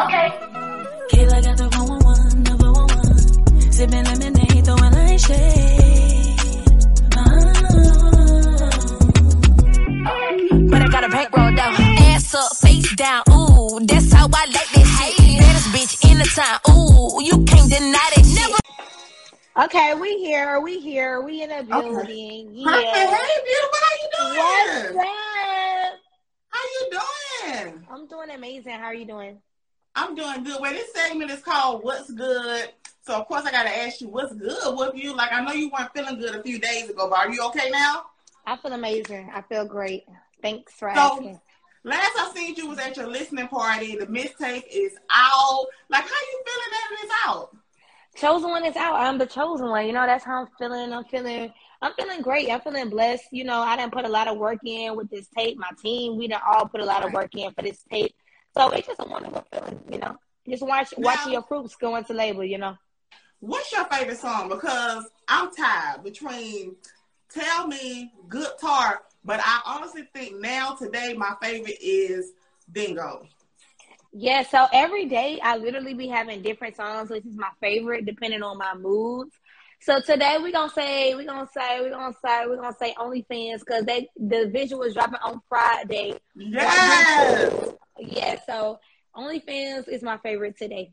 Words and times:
Okay. 0.00 0.28
Kayla 1.12 1.44
got 1.44 1.56
the 1.58 1.68
111, 1.76 2.44
the 2.44 2.56
111. 2.56 3.72
Sipping 3.72 4.04
lemonade, 4.04 4.64
throwing 4.64 4.92
like 4.92 5.18
shade. 5.20 6.36
But 10.70 10.80
I 10.82 10.88
got 10.88 11.04
a 11.04 11.08
bank 11.08 11.36
roll 11.36 11.54
down. 11.54 11.74
Ass 12.08 12.34
up, 12.34 12.56
face 12.56 12.94
down. 12.96 13.22
Ooh, 13.30 13.78
that's 13.84 14.10
how 14.12 14.26
I 14.32 14.46
like 14.46 14.70
this 14.72 14.88
shit. 14.98 15.16
Baddest 15.38 15.68
bitch 15.68 16.10
in 16.10 16.16
the 16.18 16.24
town. 16.24 16.60
Ooh, 16.70 17.20
you 17.22 17.44
can't 17.44 17.68
deny 17.70 18.10
that 18.16 18.24
shit. 18.24 18.50
Okay, 19.64 19.94
we 19.94 20.16
here. 20.24 20.60
We 20.60 20.80
here. 20.80 21.20
We 21.20 21.42
in 21.42 21.50
a 21.50 21.62
building. 21.62 21.98
Okay. 21.98 22.46
Yeah. 22.52 22.64
Perfect. 22.64 22.96
Hey, 22.96 23.38
beautiful. 23.44 23.80
How 23.84 23.94
you 24.00 24.08
doing? 24.16 24.36
What's 24.96 24.96
up? 24.96 25.92
How 26.48 26.64
you 26.64 26.84
doing? 26.90 27.84
I'm 27.90 28.06
doing 28.06 28.30
amazing. 28.30 28.72
How 28.72 28.86
are 28.86 28.94
you 28.94 29.04
doing? 29.04 29.42
I'm 30.00 30.14
doing 30.14 30.42
good. 30.44 30.60
Well, 30.60 30.72
this 30.72 30.92
segment 30.94 31.30
is 31.30 31.40
called 31.42 31.84
"What's 31.84 32.10
Good." 32.10 32.70
So, 33.02 33.14
of 33.14 33.26
course, 33.28 33.44
I 33.44 33.50
got 33.50 33.64
to 33.64 33.76
ask 33.78 34.00
you, 34.00 34.08
what's 34.08 34.32
good 34.34 34.76
with 34.78 34.94
you? 34.94 35.14
Like, 35.16 35.32
I 35.32 35.42
know 35.44 35.52
you 35.52 35.70
weren't 35.70 35.92
feeling 35.92 36.18
good 36.18 36.36
a 36.36 36.42
few 36.42 36.58
days 36.58 36.88
ago, 36.88 37.08
but 37.08 37.18
are 37.18 37.30
you 37.32 37.42
okay 37.46 37.70
now? 37.70 38.06
I 38.46 38.56
feel 38.56 38.72
amazing. 38.72 39.30
I 39.34 39.42
feel 39.42 39.64
great. 39.64 40.04
Thanks 40.42 40.72
for 40.74 40.92
So- 40.94 41.00
asking. 41.00 41.40
Last 41.82 42.12
I 42.18 42.30
seen 42.34 42.54
you 42.56 42.68
was 42.68 42.78
at 42.78 42.96
your 42.96 43.06
listening 43.06 43.48
party. 43.48 43.96
The 43.96 44.06
mistake 44.06 44.66
is 44.70 44.92
out. 45.10 45.66
Like, 45.88 46.02
how 46.04 46.08
you 46.10 46.42
feeling 46.46 46.70
that 46.70 46.98
it's 47.02 47.12
out? 47.26 47.56
Chosen 48.16 48.50
one 48.50 48.64
is 48.66 48.76
out. 48.76 48.96
I'm 49.00 49.16
the 49.16 49.24
chosen 49.26 49.68
one. 49.70 49.86
You 49.86 49.92
know, 49.94 50.04
that's 50.04 50.24
how 50.24 50.42
I'm 50.42 50.48
feeling. 50.58 50.92
I'm 50.92 51.04
feeling 51.04 51.52
I'm 51.82 51.94
feeling 51.94 52.20
great. 52.20 52.50
I'm 52.50 52.60
feeling 52.60 52.90
blessed. 52.90 53.24
You 53.32 53.44
know, 53.44 53.60
I 53.62 53.76
didn't 53.76 53.92
put 53.92 54.04
a 54.04 54.08
lot 54.08 54.28
of 54.28 54.36
work 54.36 54.58
in 54.66 54.94
with 54.94 55.08
this 55.08 55.26
tape. 55.34 55.56
My 55.56 55.70
team, 55.82 56.18
we 56.18 56.28
done 56.28 56.42
all 56.46 56.66
put 56.66 56.80
a 56.80 56.84
lot 56.84 57.02
of 57.06 57.12
work 57.14 57.34
in 57.34 57.50
for 57.54 57.62
this 57.62 57.82
tape. 57.90 58.14
So 58.56 58.70
it's 58.70 58.86
just 58.86 59.00
a 59.00 59.08
wonderful 59.08 59.44
feeling, 59.52 59.80
you 59.92 59.98
know. 59.98 60.16
Just 60.48 60.62
watch 60.62 60.92
Now- 60.98 61.04
watching 61.06 61.32
your 61.32 61.42
fruits 61.42 61.76
go 61.76 61.96
into 61.96 62.12
label, 62.12 62.44
you 62.44 62.58
know. 62.58 62.76
What's 63.40 63.72
your 63.72 63.84
favorite 63.86 64.18
song? 64.18 64.48
Because 64.48 65.04
I'm 65.28 65.50
tired 65.54 66.02
between 66.04 66.76
Tell 67.32 67.66
Me, 67.66 68.12
Good 68.28 68.48
Tar, 68.60 69.02
but 69.24 69.40
I 69.42 69.60
honestly 69.64 70.02
think 70.14 70.40
now 70.40 70.74
today 70.74 71.14
my 71.16 71.34
favorite 71.40 71.78
is 71.80 72.32
Dingo. 72.70 73.26
Yeah, 74.12 74.42
so 74.42 74.66
every 74.72 75.06
day 75.06 75.38
I 75.42 75.56
literally 75.56 75.94
be 75.94 76.08
having 76.08 76.42
different 76.42 76.76
songs, 76.76 77.10
which 77.10 77.24
is 77.24 77.36
my 77.36 77.50
favorite 77.60 78.04
depending 78.04 78.42
on 78.42 78.58
my 78.58 78.74
moods. 78.74 79.32
So 79.82 80.00
today 80.00 80.36
we 80.42 80.52
gonna 80.52 80.70
say 80.72 81.14
we 81.14 81.24
gonna 81.24 81.48
say 81.54 81.80
we 81.80 81.88
gonna 81.90 82.14
say 82.22 82.46
we 82.46 82.56
gonna 82.56 82.76
say 82.78 82.94
OnlyFans 82.98 83.60
because 83.60 83.84
they 83.84 84.10
the 84.16 84.50
visual 84.52 84.82
is 84.82 84.92
dropping 84.94 85.20
on 85.22 85.40
Friday. 85.48 86.14
Yes. 86.34 87.72
Yeah, 88.00 88.38
so 88.46 88.80
OnlyFans 89.16 89.88
is 89.88 90.02
my 90.02 90.16
favorite 90.18 90.56
today. 90.56 90.92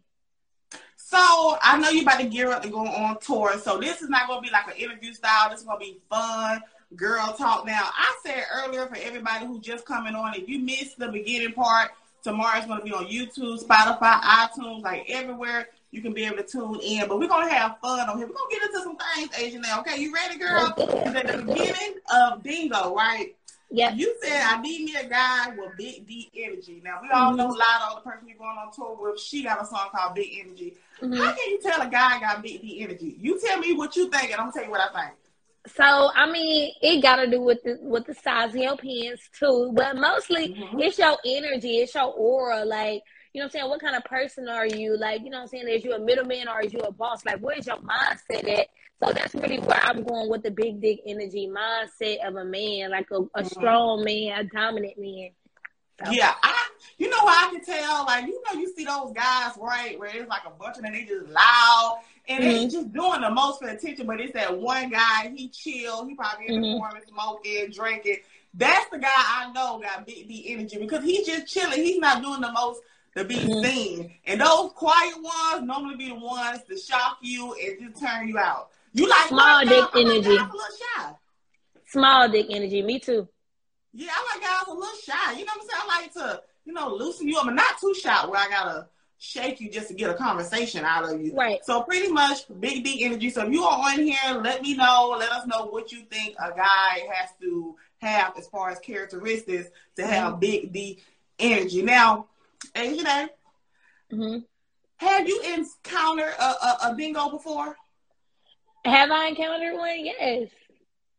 So 0.98 1.58
I 1.62 1.78
know 1.80 1.90
you 1.90 2.02
about 2.02 2.20
to 2.20 2.28
gear 2.28 2.52
up 2.52 2.64
to 2.64 2.70
go 2.70 2.86
on 2.86 3.20
tour. 3.20 3.58
So 3.60 3.80
this 3.80 4.02
is 4.02 4.10
not 4.10 4.28
gonna 4.28 4.42
be 4.42 4.50
like 4.50 4.68
an 4.68 4.76
interview 4.76 5.14
style. 5.14 5.50
This 5.50 5.60
is 5.60 5.66
gonna 5.66 5.80
be 5.80 6.00
fun, 6.10 6.62
girl 6.96 7.34
talk. 7.38 7.66
Now 7.66 7.90
I 7.94 8.16
said 8.26 8.44
earlier 8.54 8.88
for 8.88 8.98
everybody 8.98 9.46
who 9.46 9.62
just 9.62 9.86
coming 9.86 10.16
on, 10.16 10.34
if 10.36 10.50
you 10.50 10.60
missed 10.60 11.00
the 11.00 11.08
beginning 11.08 11.54
part, 11.54 11.92
tomorrow's 12.24 12.66
gonna 12.66 12.84
be 12.84 12.92
on 12.92 13.06
YouTube, 13.06 13.64
Spotify, 13.64 14.20
iTunes, 14.20 14.82
like 14.82 15.06
everywhere. 15.10 15.70
You 15.92 16.02
can 16.02 16.14
be 16.14 16.26
able 16.26 16.38
to 16.38 16.44
tune 16.44 16.82
in, 16.82 17.08
but 17.08 17.18
we're 17.18 17.30
gonna 17.30 17.50
have 17.50 17.78
fun 17.80 18.10
on 18.10 18.18
here. 18.18 18.28
We're 18.28 18.34
gonna 18.34 18.50
get 18.52 18.64
into 18.64 18.82
some 18.82 18.98
things, 18.98 19.30
Asian. 19.40 19.62
Now, 19.62 19.80
okay, 19.80 20.02
you 20.02 20.14
ready, 20.14 20.38
girl? 20.38 20.74
It's 20.78 21.16
at 21.16 21.28
the 21.28 21.44
beginning 21.44 21.96
of 22.14 22.44
Bingo, 22.44 22.94
right? 22.94 23.34
Yep. 23.70 23.94
You 23.96 24.16
said 24.22 24.42
I 24.44 24.62
need 24.62 24.86
me 24.86 24.96
a 24.96 25.08
guy 25.08 25.54
with 25.58 25.76
big 25.78 26.08
D 26.08 26.30
energy. 26.36 26.82
Now 26.84 27.00
we 27.02 27.10
all 27.10 27.34
know 27.36 27.50
Latto, 27.50 27.96
the 27.96 28.02
person 28.10 28.28
you're 28.28 28.38
going 28.38 28.58
on 28.58 28.72
tour 28.72 28.98
with, 29.00 29.20
she 29.20 29.44
got 29.44 29.62
a 29.62 29.66
song 29.66 29.90
called 29.92 30.16
Big 30.16 30.40
Energy. 30.40 30.78
Mhm. 31.02 31.18
How 31.18 31.34
can 31.34 31.50
you 31.50 31.60
tell 31.62 31.82
a 31.82 31.90
guy 31.90 32.20
got 32.20 32.42
big 32.42 32.62
D 32.62 32.82
energy? 32.82 33.18
You 33.20 33.40
tell 33.40 33.60
me 33.60 33.74
what 33.74 33.96
you 33.96 34.10
think, 34.10 34.32
and 34.32 34.36
I'm 34.36 34.40
gonna 34.50 34.54
tell 34.54 34.64
you 34.64 34.72
what 34.72 34.82
I 34.82 35.02
think. 35.02 35.18
So 35.76 35.84
I 36.16 36.32
mean, 36.32 36.72
it 36.82 37.02
got 37.02 37.18
to 37.18 37.30
do 37.30 37.42
with 37.42 37.62
the 37.64 37.78
with 37.82 38.06
the 38.06 38.14
size 38.14 38.52
of 38.52 38.56
your 38.56 38.78
pants 38.78 39.30
too, 39.38 39.72
but 39.74 39.98
mostly 39.98 40.50
Mhm. 40.56 40.82
it's 40.82 40.98
your 40.98 41.18
energy, 41.26 41.80
it's 41.80 41.94
your 41.94 42.06
aura. 42.16 42.64
Like 42.64 43.04
you 43.34 43.42
know, 43.42 43.46
what 43.48 43.56
I'm 43.56 43.60
saying, 43.60 43.70
what 43.70 43.82
kind 43.82 43.96
of 43.98 44.04
person 44.06 44.48
are 44.48 44.66
you? 44.66 44.96
Like 44.98 45.22
you 45.24 45.30
know, 45.30 45.40
what 45.40 45.42
I'm 45.44 45.48
saying, 45.50 45.68
is 45.68 45.84
you 45.84 45.94
a 45.94 46.00
middleman 46.00 46.48
or 46.48 46.62
is 46.62 46.72
you 46.72 46.80
a 46.80 46.92
boss? 46.92 47.26
Like 47.26 47.40
where's 47.40 47.68
your 47.68 47.78
mindset 47.78 48.48
at? 48.48 48.68
So 49.04 49.12
that's 49.14 49.36
really 49.36 49.60
where 49.60 49.80
I'm 49.84 50.04
going 50.04 50.30
with 50.30 50.44
the 50.44 50.52
big 50.52 50.82
dick 50.82 51.02
energy 51.06 51.48
mindset 51.48 52.28
of 52.28 52.36
a 52.36 52.46
man, 52.46 52.90
like 52.92 53.10
a, 53.12 53.18
a 53.36 53.44
Mhm. 53.44 53.50
strong 53.52 54.04
man, 54.04 54.40
a 54.40 54.44
dominant 54.44 54.98
man. 54.98 55.30
So, 56.04 56.12
Yeah, 56.12 56.34
I. 56.44 56.64
You 57.00 57.10
know 57.10 57.18
how 57.26 57.48
I 57.48 57.52
can 57.52 57.64
tell? 57.64 58.06
Like 58.06 58.26
you 58.28 58.42
know, 58.44 58.60
you 58.60 58.72
see 58.76 58.86
those 58.86 59.12
guys, 59.12 59.52
right? 59.60 59.98
Where 60.00 60.10
it's 60.16 60.30
like 60.30 60.44
a 60.46 60.52
bunch 60.52 60.78
of 60.78 60.84
them, 60.84 60.94
they 60.94 61.04
just 61.06 61.28
loud 61.28 62.00
and 62.28 62.44
they 62.44 62.66
Mhm. 62.66 62.72
just 62.72 62.94
doing 62.94 63.22
the 63.22 63.30
most 63.30 63.60
for 63.60 63.68
attention. 63.68 64.06
But 64.08 64.20
it's 64.22 64.34
that 64.34 64.58
one 64.58 64.90
guy, 64.90 65.32
he 65.36 65.50
chill, 65.50 66.06
he 66.08 66.16
probably 66.16 66.48
in 66.50 66.56
the 66.56 66.62
Mhm. 66.62 66.78
corner 66.78 67.02
smoking, 67.08 67.72
drinking. 67.72 68.18
That's 68.54 68.90
the 68.90 69.00
guy 69.00 69.10
I 69.14 69.52
know 69.54 69.80
got 69.80 70.06
big 70.06 70.28
D 70.28 70.46
energy 70.54 70.78
because 70.78 71.04
he's 71.04 71.26
just 71.26 71.48
chilling. 71.48 71.84
He's 71.84 72.00
not 72.00 72.24
doing 72.24 72.42
the 72.42 72.52
most 72.52 72.82
to 73.16 73.24
be 73.24 73.36
Mhm. 73.36 73.64
seen. 73.66 74.14
And 74.26 74.42
those 74.42 74.72
quiet 74.74 75.16
ones 75.22 75.64
normally 75.64 75.96
be 75.96 76.10
the 76.10 76.16
ones 76.16 76.64
to 76.70 76.78
shock 76.78 77.18
you 77.22 77.54
and 77.54 77.80
just 77.80 78.04
turn 78.04 78.28
you 78.28 78.38
out. 78.38 78.70
You 78.98 79.08
like 79.08 79.28
Small 79.28 79.60
dick 79.62 79.70
guys- 79.70 79.90
I 79.94 79.98
like 80.00 80.06
energy. 80.08 80.38
guys 80.38 80.50
a 80.50 80.54
little 80.54 80.78
shy. 80.96 81.16
Small 81.88 82.30
dick 82.30 82.48
energy, 82.50 82.82
me 82.82 83.00
too. 83.00 83.28
Yeah, 83.94 84.10
I 84.12 84.36
like 84.36 84.44
guys 84.44 84.64
a 84.68 84.74
little 84.74 84.96
shy. 84.98 85.32
You 85.34 85.46
know 85.46 85.52
what 85.56 85.62
I'm 85.64 85.68
saying? 85.70 85.82
I 85.84 86.02
like 86.02 86.14
to, 86.14 86.44
you 86.66 86.74
know, 86.74 86.94
loosen 86.96 87.28
you 87.28 87.38
up, 87.38 87.46
but 87.46 87.54
not 87.54 87.80
too 87.80 87.94
shy 87.94 88.26
where 88.26 88.40
I 88.40 88.50
gotta 88.50 88.88
shake 89.20 89.60
you 89.62 89.70
just 89.70 89.88
to 89.90 89.94
get 89.94 90.10
a 90.10 90.14
conversation 90.16 90.84
out 90.84 91.04
of 91.12 91.22
you. 91.22 91.34
Right. 91.36 91.64
So 91.64 91.82
pretty 91.84 92.12
much 92.12 92.42
big 92.60 92.84
D 92.84 93.04
energy. 93.04 93.30
So 93.30 93.46
if 93.46 93.52
you 93.54 93.64
are 93.64 93.92
on 93.92 94.00
here, 94.00 94.18
let 94.42 94.62
me 94.62 94.76
know. 94.76 95.16
Let 95.18 95.32
us 95.32 95.46
know 95.48 95.66
what 95.68 95.92
you 95.92 96.02
think 96.04 96.36
a 96.40 96.52
guy 96.56 97.08
has 97.14 97.30
to 97.42 97.76
have 98.00 98.38
as 98.38 98.48
far 98.48 98.70
as 98.72 98.80
characteristics 98.80 99.70
to 99.96 100.06
have 100.08 100.40
big 100.40 100.72
D 100.72 101.00
energy. 101.40 101.82
Now, 101.84 102.28
Asian 102.76 103.06
A, 103.08 103.30
hmm 104.10 104.38
have 104.98 105.28
you 105.28 105.40
encountered 105.44 106.34
a, 106.40 106.44
a, 106.44 106.78
a 106.86 106.96
bingo 106.96 107.30
before? 107.30 107.78
Have 108.88 109.12
I 109.12 109.28
encountered 109.28 109.76
one? 109.76 110.06
Yes. 110.06 110.50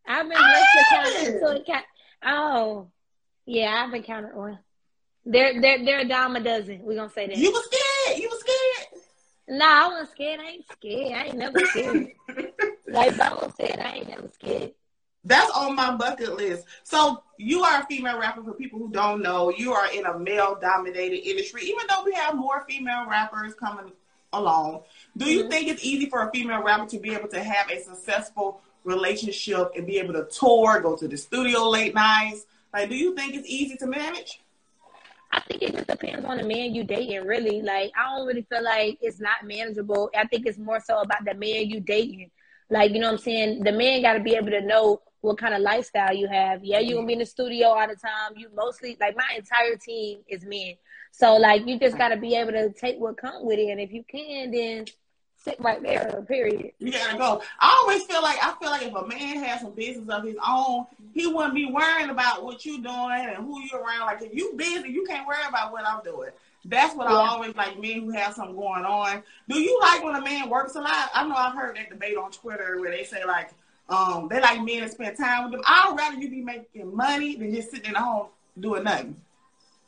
I've 0.07 0.27
been 0.27 0.39
blessed 0.39 0.67
to 0.73 0.95
haven't. 0.95 1.41
to 1.41 1.57
encounter. 1.57 1.87
Oh, 2.25 2.91
yeah, 3.45 3.85
I've 3.87 3.93
encountered 3.93 4.35
one. 4.35 4.59
They're 5.27 5.61
they're 5.61 5.85
they're 5.85 6.01
a 6.01 6.09
dime 6.09 6.37
a 6.37 6.41
dozen. 6.41 6.83
We 6.83 6.95
gonna 6.95 7.11
say 7.11 7.27
that. 7.27 7.37
You 7.37 7.51
was 7.51 7.65
scared. 7.67 8.19
You 8.19 8.31
was 8.31 8.41
scared. 8.41 9.03
Nah, 9.49 9.85
I 9.85 9.89
wasn't 9.89 10.11
scared. 10.11 10.41
I 10.41 10.49
ain't 10.49 10.65
scared. 10.73 11.13
I 11.13 11.25
ain't 11.25 11.37
never 11.37 11.59
scared. 11.67 12.09
like 12.89 13.15
said, 13.15 13.81
I 13.81 13.93
ain't 13.97 14.09
never 14.09 14.29
scared. 14.29 14.73
That's 15.25 15.51
on 15.51 15.75
my 15.75 15.95
bucket 15.95 16.37
list. 16.37 16.65
So 16.85 17.23
you 17.37 17.63
are 17.65 17.83
a 17.83 17.87
female 17.87 18.19
rapper. 18.19 18.43
For 18.43 18.55
people 18.55 18.79
who 18.79 18.91
don't 18.91 19.21
know, 19.21 19.51
you 19.51 19.75
are 19.75 19.93
in 19.93 20.07
a 20.07 20.19
male-dominated 20.19 21.29
industry. 21.29 21.65
Even 21.65 21.87
though 21.89 22.03
we 22.05 22.13
have 22.13 22.35
more 22.35 22.65
female 22.67 23.07
rappers 23.07 23.55
coming 23.55 23.93
along, 24.33 24.83
do 25.17 25.31
you 25.31 25.45
Mhm. 25.45 25.51
think 25.51 25.69
it's 25.69 25.85
easy 25.85 26.07
for 26.07 26.27
a 26.27 26.31
female 26.31 26.63
rapper 26.63 26.87
to 26.87 26.99
be 26.99 27.15
able 27.15 27.29
to 27.29 27.43
have 27.43 27.71
a 27.71 27.81
successful 27.81 28.61
relationship 28.85 29.73
and 29.77 29.87
be 29.87 29.99
able 29.99 30.15
to 30.15 30.25
tour, 30.25 30.81
go 30.81 30.97
to 30.97 31.09
the 31.09 31.17
studio 31.17 31.69
late 31.69 31.95
nights? 31.95 32.47
Like, 32.73 32.89
do 32.89 32.97
you 32.97 33.15
think 33.15 33.35
it's 33.35 33.49
easy 33.49 33.77
to 33.77 33.87
manage? 33.87 34.41
I 35.31 35.41
think 35.41 35.63
it 35.63 35.73
just 35.75 35.87
depends 35.87 36.25
on 36.25 36.39
the 36.39 36.45
man 36.45 36.75
you 36.75 36.85
dating, 36.85 37.25
really. 37.27 37.61
Like, 37.61 37.93
I 37.97 38.17
don't 38.17 38.27
really 38.27 38.43
feel 38.43 38.63
like 38.63 38.99
it's 39.01 39.21
not 39.21 39.45
manageable. 39.45 40.11
I 40.17 40.27
think 40.27 40.47
it's 40.47 40.59
more 40.59 40.81
so 40.81 41.01
about 41.01 41.25
the 41.25 41.35
man 41.35 41.69
you 41.69 41.81
dating. 41.81 42.31
Like, 42.71 42.93
you 42.93 43.01
know 43.01 43.09
what 43.09 43.13
I'm 43.13 43.19
saying? 43.19 43.65
The 43.65 43.73
man 43.73 44.03
got 44.03 44.15
to 44.15 44.21
be 44.21 44.35
able 44.35 44.51
to 44.51 44.61
know 44.61 45.03
what 45.21 45.39
kind 45.39 45.55
of 45.55 45.61
lifestyle 45.61 46.15
you 46.15 46.29
have. 46.29 46.65
Yeah, 46.65 46.79
you're 46.79 46.95
going 46.95 47.07
to 47.07 47.09
be 47.09 47.13
in 47.15 47.19
the 47.19 47.27
studio 47.27 47.69
all 47.69 47.89
the 47.89 47.97
time. 47.97 48.37
You 48.37 48.49
mostly, 48.55 48.97
like, 49.01 49.17
my 49.17 49.37
entire 49.37 49.77
team 49.77 50.21
is 50.29 50.45
men. 50.45 50.75
So, 51.13 51.35
like, 51.37 51.67
you 51.67 51.79
just 51.79 51.99
got 51.99 52.09
to 52.09 52.17
be 52.17 52.35
able 52.37 52.53
to 52.53 52.71
take 52.71 52.99
what 52.99 53.17
comes 53.17 53.45
with 53.45 53.59
it. 53.59 53.71
And 53.71 53.81
if 53.81 53.93
you 53.93 54.05
can, 54.09 54.51
then 54.51 54.87
sit 55.49 55.61
right 55.61 55.83
there, 55.83 56.25
period. 56.27 56.73
You 56.79 56.93
gotta 56.93 57.17
go. 57.17 57.43
I 57.61 57.81
always 57.83 58.03
feel 58.05 58.23
like 58.23 58.39
I 58.43 58.55
feel 58.61 58.71
like 58.71 58.83
if 58.83 58.95
a 58.95 59.07
man 59.07 59.43
has 59.45 59.61
some 59.61 59.73
business 59.73 60.09
of 60.09 60.25
his 60.25 60.37
own, 60.47 60.87
he 61.15 61.27
wouldn't 61.27 61.55
be 61.55 61.67
worrying 61.67 62.11
about 62.11 62.45
what 62.45 62.65
you 62.65 62.83
doing 62.83 63.11
and 63.11 63.37
who 63.37 63.61
you 63.61 63.71
around. 63.73 64.07
Like 64.07 64.23
if 64.23 64.35
you 64.35 64.53
busy, 64.57 64.91
you 64.91 65.05
can't 65.05 65.27
worry 65.27 65.39
about 65.49 65.73
what 65.73 65.87
I'm 65.87 66.03
doing. 66.03 66.31
That's 66.65 66.95
what 66.95 67.09
Yeah. 67.09 67.17
I 67.17 67.29
always 67.29 67.55
like 67.55 67.81
men 67.81 68.01
who 68.01 68.11
have 68.11 68.35
something 68.35 68.57
going 68.57 68.85
on. 68.85 69.23
Do 69.49 69.61
you 69.61 69.79
like 69.81 70.03
when 70.05 70.17
a 70.17 70.21
man 70.21 70.51
works 70.51 70.75
a 70.75 70.81
lot? 70.81 71.11
I 71.15 71.27
know 71.27 71.35
I've 71.35 71.55
heard 71.55 71.77
that 71.77 71.89
debate 71.89 72.17
on 72.17 72.31
Twitter 72.31 72.79
where 72.81 72.91
they 72.91 73.05
say 73.05 73.25
like, 73.25 73.51
um, 73.89 74.29
they 74.29 74.41
like 74.41 74.63
men 74.63 74.83
to 74.83 74.89
spend 74.89 75.17
time 75.17 75.45
with 75.45 75.53
them. 75.53 75.63
I'd 75.67 75.95
rather 75.97 76.17
you 76.17 76.29
be 76.29 76.43
making 76.43 76.95
money 76.95 77.37
than 77.37 77.55
just 77.55 77.71
sitting 77.71 77.91
at 77.91 77.97
home 77.97 78.27
doing 78.59 78.85
nothing. 78.85 79.17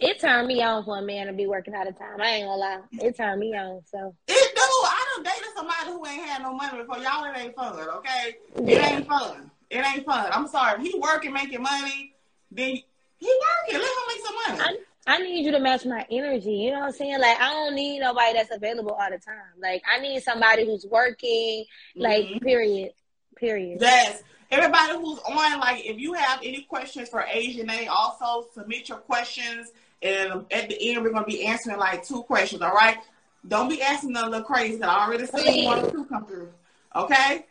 It 0.00 0.18
turned 0.18 0.48
me 0.48 0.62
on 0.62 0.84
for 0.84 0.98
a 0.98 1.02
man 1.02 1.26
to 1.26 1.32
be 1.34 1.46
working 1.46 1.74
all 1.74 1.86
of 1.86 1.98
time. 1.98 2.20
I 2.20 2.28
ain't 2.30 2.46
gonna 2.46 2.56
lie. 2.56 2.80
It 2.92 3.16
turned 3.16 3.38
me 3.38 3.54
on. 3.54 3.82
So, 3.84 4.14
It 4.26 4.54
do. 4.54 4.62
I 4.62 5.04
done 5.14 5.24
dated 5.24 5.48
somebody 5.54 5.90
who 5.90 6.06
ain't 6.06 6.26
had 6.26 6.42
no 6.42 6.54
money 6.54 6.78
before. 6.78 6.98
Y'all, 6.98 7.24
it 7.24 7.36
ain't 7.36 7.54
fun, 7.54 7.78
okay? 7.78 8.36
It 8.56 8.82
ain't 8.82 9.06
fun. 9.06 9.50
It 9.68 9.84
ain't 9.86 10.06
fun. 10.06 10.30
I'm 10.32 10.48
sorry. 10.48 10.80
If 10.80 10.92
he 10.92 10.98
working, 10.98 11.34
making 11.34 11.62
money, 11.62 12.14
then 12.50 12.78
he 13.18 13.40
working. 13.66 13.78
Let 13.78 13.82
him 13.82 14.04
make 14.08 14.24
some 14.24 14.58
money. 14.58 14.78
I, 15.06 15.14
I 15.14 15.18
need 15.18 15.44
you 15.44 15.52
to 15.52 15.60
match 15.60 15.84
my 15.84 16.06
energy. 16.10 16.52
You 16.52 16.70
know 16.72 16.80
what 16.80 16.86
I'm 16.86 16.92
saying? 16.92 17.20
Like 17.20 17.38
I 17.38 17.50
don't 17.50 17.74
need 17.74 18.00
nobody 18.00 18.32
that's 18.32 18.54
available 18.54 18.92
all 18.92 19.10
the 19.10 19.18
time. 19.18 19.52
Like 19.60 19.82
I 19.90 20.00
need 20.00 20.22
somebody 20.22 20.64
who's 20.64 20.86
working. 20.86 21.66
Like 21.94 22.24
mm-hmm. 22.24 22.38
period. 22.38 22.92
Period. 23.36 23.78
Yes. 23.80 24.22
Everybody 24.50 24.94
who's 24.94 25.20
on, 25.20 25.60
like, 25.60 25.86
if 25.86 25.98
you 26.00 26.12
have 26.14 26.40
any 26.42 26.62
questions 26.62 27.08
for 27.08 27.24
Asian 27.32 27.70
A, 27.70 27.86
also 27.86 28.48
submit 28.52 28.88
your 28.88 28.98
questions. 28.98 29.70
And 30.02 30.46
at 30.50 30.68
the 30.68 30.76
end, 30.80 31.02
we're 31.02 31.12
gonna 31.12 31.26
be 31.26 31.44
answering 31.44 31.78
like 31.78 32.06
two 32.06 32.22
questions. 32.22 32.62
All 32.62 32.72
right. 32.72 32.98
Don't 33.46 33.68
be 33.68 33.82
asking 33.82 34.16
a 34.16 34.26
little 34.26 34.42
crazy. 34.42 34.78
Cause 34.78 34.88
I 34.88 35.06
already 35.06 35.26
seen 35.26 35.64
one 35.64 35.84
or 35.84 35.90
two 35.90 36.04
come 36.06 36.26
through. 36.26 36.50
Okay. 36.94 37.46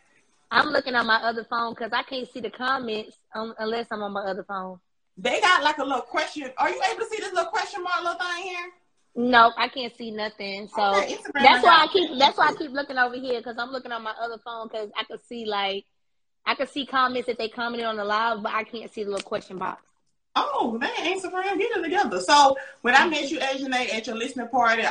I'm 0.50 0.68
looking 0.68 0.94
on 0.94 1.06
my 1.06 1.16
other 1.16 1.44
phone 1.44 1.74
because 1.74 1.92
I 1.92 2.02
can't 2.02 2.28
see 2.32 2.40
the 2.40 2.50
comments 2.50 3.16
um, 3.34 3.54
unless 3.58 3.86
I'm 3.90 4.02
on 4.02 4.12
my 4.12 4.22
other 4.22 4.44
phone. 4.44 4.80
They 5.16 5.40
got 5.40 5.62
like 5.62 5.78
a 5.78 5.84
little 5.84 6.00
question. 6.00 6.50
Are 6.58 6.70
you 6.70 6.82
able 6.90 7.00
to 7.00 7.06
see 7.06 7.18
this 7.18 7.32
little 7.32 7.50
question 7.50 7.82
mark 7.82 8.02
little 8.02 8.18
thing 8.18 8.42
here? 8.44 8.72
No, 9.14 9.52
I 9.56 9.68
can't 9.68 9.94
see 9.96 10.10
nothing. 10.10 10.68
So 10.74 10.94
okay, 10.96 11.18
that's 11.34 11.64
why 11.64 11.84
I 11.84 11.88
keep 11.92 12.18
that's 12.18 12.38
why 12.38 12.48
I 12.48 12.54
keep 12.54 12.70
looking 12.70 12.96
over 12.96 13.16
here 13.16 13.40
because 13.40 13.56
I'm 13.58 13.70
looking 13.70 13.92
on 13.92 14.02
my 14.02 14.14
other 14.20 14.38
phone 14.44 14.68
because 14.68 14.90
I 14.96 15.04
can 15.04 15.18
see 15.18 15.44
like 15.44 15.84
I 16.46 16.54
can 16.54 16.66
see 16.66 16.86
comments 16.86 17.26
that 17.26 17.38
they 17.38 17.48
commented 17.48 17.86
on 17.86 17.96
the 17.96 18.04
live, 18.04 18.42
but 18.42 18.52
I 18.52 18.64
can't 18.64 18.90
see 18.90 19.04
the 19.04 19.10
little 19.10 19.28
question 19.28 19.58
box. 19.58 19.82
Oh, 20.36 20.76
man, 20.78 20.90
Instagram, 21.00 21.58
get 21.58 21.76
it 21.76 21.82
together. 21.82 22.20
So 22.20 22.56
when 22.82 22.94
I 22.94 23.08
met 23.08 23.30
you, 23.30 23.40
Asian 23.40 23.74
A, 23.74 23.90
at 23.90 24.06
your 24.06 24.16
listening 24.16 24.48
party, 24.48 24.84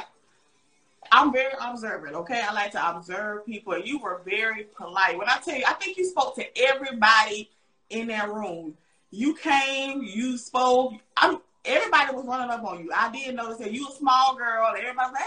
I'm 1.12 1.32
very 1.32 1.54
observant, 1.60 2.16
okay? 2.16 2.42
I 2.42 2.54
like 2.54 2.72
to 2.72 2.90
observe 2.90 3.46
people. 3.46 3.78
You 3.78 4.00
were 4.00 4.22
very 4.26 4.66
polite. 4.76 5.18
When 5.18 5.30
I 5.30 5.38
tell 5.44 5.56
you, 5.56 5.64
I 5.68 5.74
think 5.74 5.98
you 5.98 6.06
spoke 6.06 6.36
to 6.36 6.46
everybody 6.58 7.50
in 7.90 8.08
that 8.08 8.30
room. 8.30 8.76
You 9.12 9.34
came, 9.36 10.04
you 10.04 10.38
spoke. 10.38 10.94
I'm, 11.18 11.40
everybody 11.66 12.16
was 12.16 12.26
running 12.26 12.52
up 12.52 12.64
on 12.64 12.84
you. 12.84 12.92
I 12.96 13.12
did 13.12 13.36
notice 13.36 13.58
that 13.58 13.72
you 13.72 13.88
a 13.88 13.92
small 13.92 14.36
girl. 14.36 14.68
Everybody 14.68 15.12
was 15.12 15.14
like, 15.14 15.24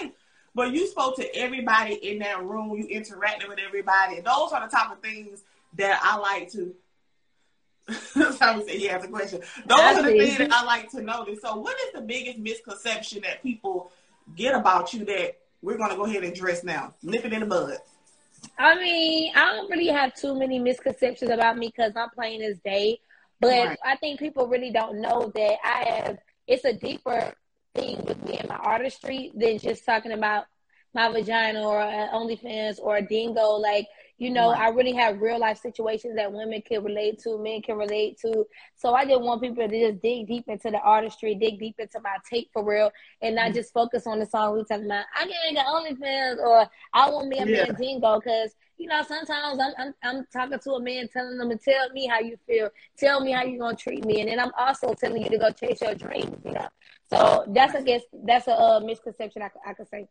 Asian, 0.00 0.12
But 0.54 0.72
you 0.72 0.86
spoke 0.86 1.16
to 1.16 1.36
everybody 1.36 1.94
in 1.94 2.20
that 2.20 2.42
room. 2.42 2.76
You 2.76 2.86
interacted 2.86 3.48
with 3.48 3.58
everybody. 3.58 4.16
And 4.16 4.26
those 4.26 4.52
are 4.52 4.66
the 4.66 4.74
type 4.74 4.90
of 4.92 5.00
things 5.00 5.42
that 5.76 6.00
I 6.02 6.16
like 6.16 6.50
to. 6.52 6.74
Tommy 8.38 8.64
said 8.64 8.76
he 8.76 8.86
has 8.86 9.04
a 9.04 9.08
question. 9.08 9.40
Those 9.66 9.80
are 9.80 10.02
the 10.02 10.08
things 10.08 10.38
that 10.38 10.52
I 10.52 10.64
like 10.64 10.90
to 10.92 11.02
notice. 11.02 11.40
So, 11.40 11.56
what 11.56 11.76
is 11.86 11.92
the 11.94 12.00
biggest 12.00 12.38
misconception 12.38 13.22
that 13.22 13.42
people 13.42 13.90
get 14.36 14.54
about 14.54 14.92
you 14.94 15.04
that 15.04 15.38
we're 15.60 15.76
going 15.76 15.90
to 15.90 15.96
go 15.96 16.04
ahead 16.04 16.22
and 16.22 16.32
address 16.32 16.64
now? 16.64 16.94
Nip 17.02 17.24
it 17.24 17.32
in 17.32 17.40
the 17.40 17.46
bud. 17.46 17.78
I 18.58 18.74
mean, 18.76 19.32
I 19.34 19.52
don't 19.52 19.70
really 19.70 19.88
have 19.88 20.14
too 20.14 20.38
many 20.38 20.58
misconceptions 20.58 21.30
about 21.30 21.56
me 21.56 21.68
because 21.68 21.92
I'm 21.96 22.10
plain 22.10 22.42
as 22.42 22.58
day. 22.60 23.00
But 23.40 23.66
right. 23.66 23.78
I 23.84 23.96
think 23.96 24.20
people 24.20 24.46
really 24.46 24.70
don't 24.70 25.00
know 25.00 25.32
that 25.34 25.56
I 25.64 25.88
have. 25.90 26.18
It's 26.46 26.64
a 26.64 26.72
deeper 26.72 27.34
thing 27.74 28.04
with 28.04 28.22
me 28.24 28.38
and 28.38 28.48
my 28.48 28.56
artistry 28.56 29.32
than 29.34 29.58
just 29.58 29.84
talking 29.84 30.12
about 30.12 30.44
my 30.94 31.10
vagina 31.10 31.62
or 31.62 31.80
OnlyFans 31.80 32.78
or 32.80 32.96
a 32.96 33.02
dingo. 33.02 33.52
Like 33.52 33.88
you 34.22 34.30
know, 34.30 34.52
right. 34.52 34.60
I 34.60 34.68
really 34.68 34.92
have 34.92 35.20
real 35.20 35.40
life 35.40 35.58
situations 35.58 36.14
that 36.14 36.32
women 36.32 36.62
can 36.62 36.84
relate 36.84 37.18
to, 37.24 37.38
men 37.38 37.60
can 37.60 37.76
relate 37.76 38.18
to. 38.20 38.46
So 38.76 38.94
I 38.94 39.04
just 39.04 39.20
want 39.20 39.42
people 39.42 39.66
to 39.66 39.68
just 39.68 40.00
dig 40.00 40.28
deep 40.28 40.44
into 40.46 40.70
the 40.70 40.78
artistry, 40.78 41.34
dig 41.34 41.58
deep 41.58 41.74
into 41.80 41.98
my 42.00 42.18
tape 42.30 42.48
for 42.52 42.64
real, 42.64 42.92
and 43.20 43.34
not 43.34 43.46
mm-hmm. 43.46 43.54
just 43.54 43.72
focus 43.72 44.06
on 44.06 44.20
the 44.20 44.26
song 44.26 44.54
we 44.54 44.62
talking 44.62 44.86
about. 44.86 45.06
I 45.16 45.26
get 45.26 45.66
OnlyFans 45.66 46.38
or 46.38 46.70
I 46.94 47.10
want 47.10 47.30
me 47.30 47.38
a 47.38 47.46
yeah. 47.46 47.64
man 47.64 47.74
dingo 47.74 48.20
because 48.20 48.54
you 48.78 48.86
know 48.86 49.02
sometimes 49.02 49.58
I'm, 49.60 49.72
I'm 49.76 49.94
I'm 50.04 50.26
talking 50.32 50.60
to 50.60 50.70
a 50.70 50.80
man 50.80 51.08
telling 51.12 51.36
them 51.36 51.50
to 51.50 51.56
tell 51.56 51.90
me 51.90 52.06
how 52.06 52.20
you 52.20 52.36
feel, 52.46 52.70
tell 52.96 53.20
me 53.22 53.32
how 53.32 53.42
you're 53.42 53.58
gonna 53.58 53.76
treat 53.76 54.04
me, 54.04 54.20
and 54.20 54.30
then 54.30 54.38
I'm 54.38 54.52
also 54.56 54.94
telling 54.94 55.24
you 55.24 55.30
to 55.30 55.38
go 55.38 55.50
chase 55.50 55.80
your 55.80 55.96
dreams. 55.96 56.36
You 56.44 56.52
know, 56.52 56.68
so 57.10 57.44
that's 57.48 57.74
I 57.74 57.82
guess 57.82 58.02
that's 58.24 58.46
a 58.46 58.52
uh, 58.52 58.80
misconception 58.80 59.42
I, 59.42 59.50
I 59.68 59.74
could 59.74 59.88
say. 59.88 60.06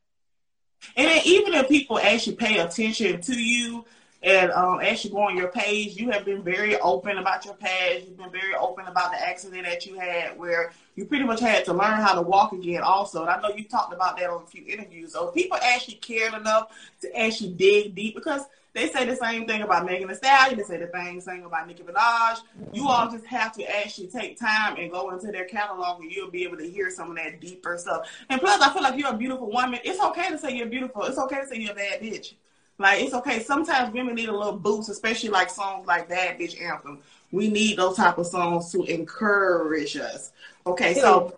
And 0.95 1.25
even 1.25 1.53
if 1.53 1.67
people 1.67 1.99
actually 1.99 2.35
pay 2.35 2.59
attention 2.59 3.21
to 3.21 3.39
you, 3.39 3.85
and 4.23 4.51
um, 4.51 4.79
you 4.81 5.09
go 5.09 5.21
on 5.21 5.35
your 5.35 5.47
page, 5.47 5.97
you 5.97 6.11
have 6.11 6.25
been 6.25 6.43
very 6.43 6.79
open 6.79 7.17
about 7.17 7.43
your 7.43 7.55
past. 7.55 8.05
You've 8.05 8.17
been 8.17 8.29
very 8.29 8.53
open 8.53 8.85
about 8.85 9.11
the 9.11 9.19
accident 9.19 9.63
that 9.63 9.87
you 9.87 9.97
had, 9.99 10.37
where 10.37 10.73
you 10.95 11.05
pretty 11.05 11.23
much 11.23 11.39
had 11.39 11.65
to 11.65 11.73
learn 11.73 11.99
how 11.99 12.13
to 12.13 12.21
walk 12.21 12.53
again. 12.53 12.83
Also, 12.83 13.21
and 13.21 13.31
I 13.31 13.41
know 13.41 13.49
you 13.55 13.63
talked 13.63 13.93
about 13.93 14.17
that 14.19 14.29
on 14.29 14.43
a 14.43 14.45
few 14.45 14.63
interviews. 14.67 15.13
So 15.13 15.27
people 15.27 15.57
actually 15.63 15.95
cared 15.95 16.35
enough 16.35 16.71
to 17.01 17.19
actually 17.19 17.53
dig 17.53 17.95
deep 17.95 18.13
because 18.13 18.43
they 18.73 18.89
say 18.89 19.05
the 19.05 19.15
same 19.15 19.45
thing 19.45 19.63
about 19.63 19.85
Megan 19.85 20.07
Thee 20.07 20.15
Stallion. 20.15 20.57
They 20.57 20.63
say 20.63 20.77
the 20.77 20.89
same 20.93 21.19
thing 21.19 21.43
about 21.43 21.67
Nicki 21.67 21.83
Minaj. 21.83 22.39
You 22.71 22.87
all 22.87 23.11
just 23.11 23.25
have 23.25 23.53
to 23.53 23.77
actually 23.77 24.07
take 24.07 24.39
time 24.39 24.77
and 24.77 24.89
go 24.89 25.09
into 25.11 25.31
their 25.31 25.45
catalog, 25.45 26.01
and 26.01 26.11
you'll 26.11 26.31
be 26.31 26.43
able 26.43 26.57
to 26.57 26.69
hear 26.69 26.89
some 26.89 27.09
of 27.09 27.17
that 27.17 27.41
deeper 27.41 27.77
stuff. 27.77 28.07
And 28.29 28.39
plus, 28.39 28.61
I 28.61 28.71
feel 28.71 28.81
like 28.81 28.97
you're 28.97 29.13
a 29.13 29.17
beautiful 29.17 29.51
woman. 29.51 29.79
It's 29.83 29.99
okay 29.99 30.29
to 30.29 30.37
say 30.37 30.55
you're 30.55 30.67
beautiful. 30.67 31.03
It's 31.03 31.17
okay 31.17 31.41
to 31.41 31.47
say 31.47 31.57
you're 31.57 31.73
a 31.73 31.75
bad 31.75 32.01
bitch. 32.01 32.33
Like 32.77 33.03
it's 33.03 33.13
okay. 33.13 33.43
Sometimes 33.43 33.93
women 33.93 34.15
need 34.15 34.29
a 34.29 34.35
little 34.35 34.57
boost, 34.57 34.89
especially 34.89 35.29
like 35.29 35.49
songs 35.49 35.85
like 35.85 36.09
Bad 36.09 36.39
Bitch 36.39 36.59
Anthem. 36.61 36.99
We 37.31 37.49
need 37.49 37.77
those 37.77 37.95
type 37.95 38.17
of 38.17 38.25
songs 38.25 38.71
to 38.71 38.83
encourage 38.83 39.95
us. 39.97 40.31
Okay, 40.65 40.93
so 40.95 41.37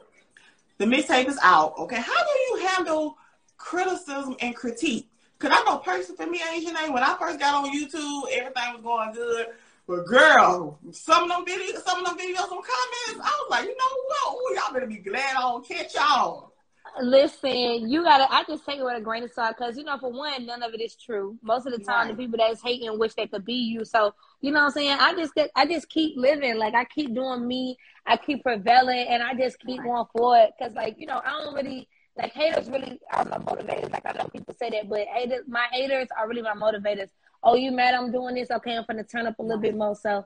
the 0.77 0.85
mixtape 0.85 1.27
is 1.27 1.37
out. 1.41 1.77
Okay, 1.77 1.97
how 1.97 2.23
do 2.23 2.29
you 2.47 2.67
handle 2.67 3.17
criticism 3.57 4.35
and 4.39 4.55
critique? 4.55 5.09
Cause 5.43 5.51
I 5.53 5.61
know 5.65 5.79
person 5.79 6.15
for 6.15 6.25
me, 6.25 6.39
Asian 6.55 6.73
A, 6.77 6.89
when 6.89 7.03
I 7.03 7.17
first 7.19 7.37
got 7.37 7.53
on 7.53 7.69
YouTube, 7.69 8.31
everything 8.31 8.73
was 8.75 8.81
going 8.81 9.11
good. 9.11 9.47
But 9.85 10.05
girl, 10.05 10.79
some 10.91 11.29
of 11.29 11.29
them 11.29 11.45
videos, 11.45 11.83
some 11.83 11.99
of 11.99 12.05
them 12.05 12.17
videos, 12.17 12.47
some 12.47 12.61
comments, 12.61 13.19
I 13.21 13.43
was 13.43 13.47
like, 13.49 13.65
you 13.65 13.75
know 13.75 13.83
what? 14.07 14.35
Ooh, 14.35 14.55
y'all 14.55 14.73
better 14.73 14.87
be 14.87 14.99
glad 14.99 15.35
I 15.35 15.41
don't 15.41 15.67
catch 15.67 15.95
y'all. 15.95 16.53
Listen, 17.01 17.89
you 17.89 18.03
gotta. 18.03 18.25
I 18.33 18.45
just 18.47 18.65
take 18.65 18.79
it 18.79 18.85
with 18.85 18.95
a 18.95 19.01
grain 19.01 19.23
of 19.23 19.31
salt 19.31 19.57
because 19.57 19.75
you 19.75 19.83
know, 19.83 19.97
for 19.97 20.13
one, 20.13 20.45
none 20.45 20.63
of 20.63 20.73
it 20.73 20.79
is 20.79 20.95
true. 20.95 21.37
Most 21.41 21.65
of 21.65 21.73
the 21.73 21.79
time, 21.79 22.07
right. 22.07 22.15
the 22.15 22.23
people 22.23 22.37
that's 22.37 22.61
hating 22.61 22.97
wish 22.97 23.13
they 23.15 23.27
could 23.27 23.43
be 23.43 23.55
you. 23.55 23.83
So 23.83 24.13
you 24.39 24.51
know 24.51 24.59
what 24.59 24.67
I'm 24.67 24.71
saying. 24.71 24.97
I 24.97 25.13
just 25.13 25.35
get, 25.35 25.49
I 25.57 25.65
just 25.65 25.89
keep 25.89 26.15
living. 26.15 26.57
Like 26.57 26.73
I 26.73 26.85
keep 26.85 27.13
doing 27.13 27.45
me. 27.45 27.75
I 28.05 28.15
keep 28.15 28.43
prevailing, 28.43 29.07
and 29.09 29.21
I 29.21 29.33
just 29.33 29.59
keep 29.59 29.79
right. 29.79 29.87
going 29.87 30.05
for 30.15 30.37
it. 30.37 30.51
Cause 30.57 30.71
like 30.73 30.95
you 30.99 31.07
know, 31.07 31.19
I 31.25 31.31
don't 31.43 31.53
really 31.53 31.89
like 32.17 32.33
haters. 32.33 32.69
Really, 32.69 32.99
are 33.11 33.25
my 33.25 33.37
motivators. 33.37 33.91
Like 33.91 34.05
I 34.05 34.13
know 34.13 34.25
people 34.25 34.53
say 34.53 34.69
that, 34.69 34.89
but 34.89 35.07
haters, 35.07 35.45
my 35.47 35.67
haters 35.71 36.07
are 36.17 36.27
really 36.27 36.41
my 36.41 36.53
motivators. 36.53 37.09
Oh, 37.43 37.55
you 37.55 37.71
mad? 37.71 37.93
I'm 37.93 38.11
doing 38.11 38.35
this. 38.35 38.51
Okay, 38.51 38.77
I'm 38.77 38.85
gonna 38.87 39.03
turn 39.03 39.27
up 39.27 39.39
a 39.39 39.41
little 39.41 39.61
bit 39.61 39.75
more. 39.75 39.95
So 39.95 40.25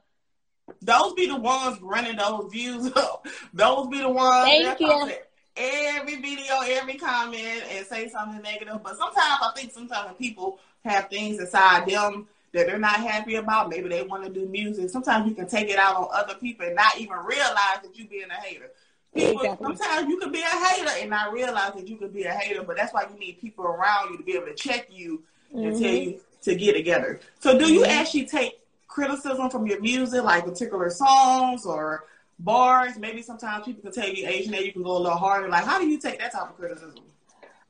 those 0.82 1.14
be 1.14 1.28
the 1.28 1.38
ones 1.38 1.80
running 1.82 2.18
those 2.18 2.52
views 2.52 2.92
up. 2.96 3.26
Those 3.54 3.88
be 3.88 4.00
the 4.00 4.10
ones. 4.10 4.50
Thank 4.50 4.80
you 4.80 5.12
every 5.58 6.16
video, 6.22 6.60
every 6.64 6.96
comment, 6.96 7.64
and 7.72 7.86
say 7.86 8.08
something 8.10 8.42
negative. 8.42 8.80
But 8.84 8.98
sometimes 8.98 9.40
I 9.42 9.52
think 9.56 9.72
sometimes 9.72 10.16
people 10.18 10.60
have 10.86 11.10
things 11.10 11.40
inside 11.40 11.88
them 11.88 12.28
that 12.54 12.68
they're 12.68 12.80
not 12.80 13.00
happy 13.02 13.36
about, 13.36 13.70
maybe 13.70 13.90
they 13.90 14.04
want 14.04 14.24
to 14.24 14.30
do 14.30 14.48
music. 14.48 14.90
Sometimes 14.90 15.28
you 15.28 15.36
can 15.36 15.48
take 15.48 15.70
it 15.70 15.78
out 15.78 15.96
on 15.96 16.08
other 16.14 16.36
people 16.36 16.66
and 16.66 16.76
not 16.76 16.98
even 16.98 17.18
realize 17.18 17.80
that 17.84 17.92
you 17.96 18.08
being 18.08 18.30
a 18.30 18.42
hater. 18.42 18.72
People, 19.14 19.42
exactly. 19.42 19.66
Sometimes 19.66 20.10
you 20.10 20.18
could 20.18 20.32
be 20.32 20.42
a 20.42 20.66
hater 20.66 20.92
and 21.00 21.10
not 21.10 21.34
realize 21.34 21.74
that 21.74 21.88
you 21.88 21.98
could 21.98 22.14
be 22.14 22.24
a 22.24 22.32
hater, 22.32 22.64
but 22.64 22.78
that's 22.78 22.94
why 22.94 23.06
you 23.12 23.20
need 23.20 23.40
people 23.40 23.66
around 23.66 24.12
you 24.12 24.18
to 24.18 24.24
be 24.24 24.34
able 24.34 24.48
to 24.48 24.56
check 24.56 24.88
you 24.92 25.24
mm-hmm. 25.54 25.68
and 25.68 25.82
tell 25.82 25.94
you 25.94 26.20
to 26.44 26.56
get 26.56 26.74
together. 26.74 27.20
So, 27.40 27.58
do 27.58 27.72
you 27.72 27.82
mm-hmm. 27.82 27.92
actually 27.92 28.26
take 28.26 28.60
criticism 28.98 29.50
from 29.50 29.68
your 29.68 29.80
music, 29.80 30.24
like 30.24 30.44
particular 30.44 30.90
songs 30.90 31.66
or 31.66 32.06
bars. 32.40 32.98
Maybe 32.98 33.22
sometimes 33.22 33.66
people 33.66 33.84
can 33.84 33.92
tell 33.92 34.10
you 34.10 34.28
Asian 34.28 34.56
A, 34.56 34.62
you 34.62 34.74
can 34.74 34.82
go 34.82 34.98
a 34.98 35.00
little 35.00 35.18
harder. 35.18 35.50
Like, 35.50 35.66
how 35.66 35.80
do 35.80 35.88
you 35.88 36.00
take 36.00 36.20
that 36.20 36.32
type 36.32 36.50
of 36.50 36.58
criticism? 36.58 37.04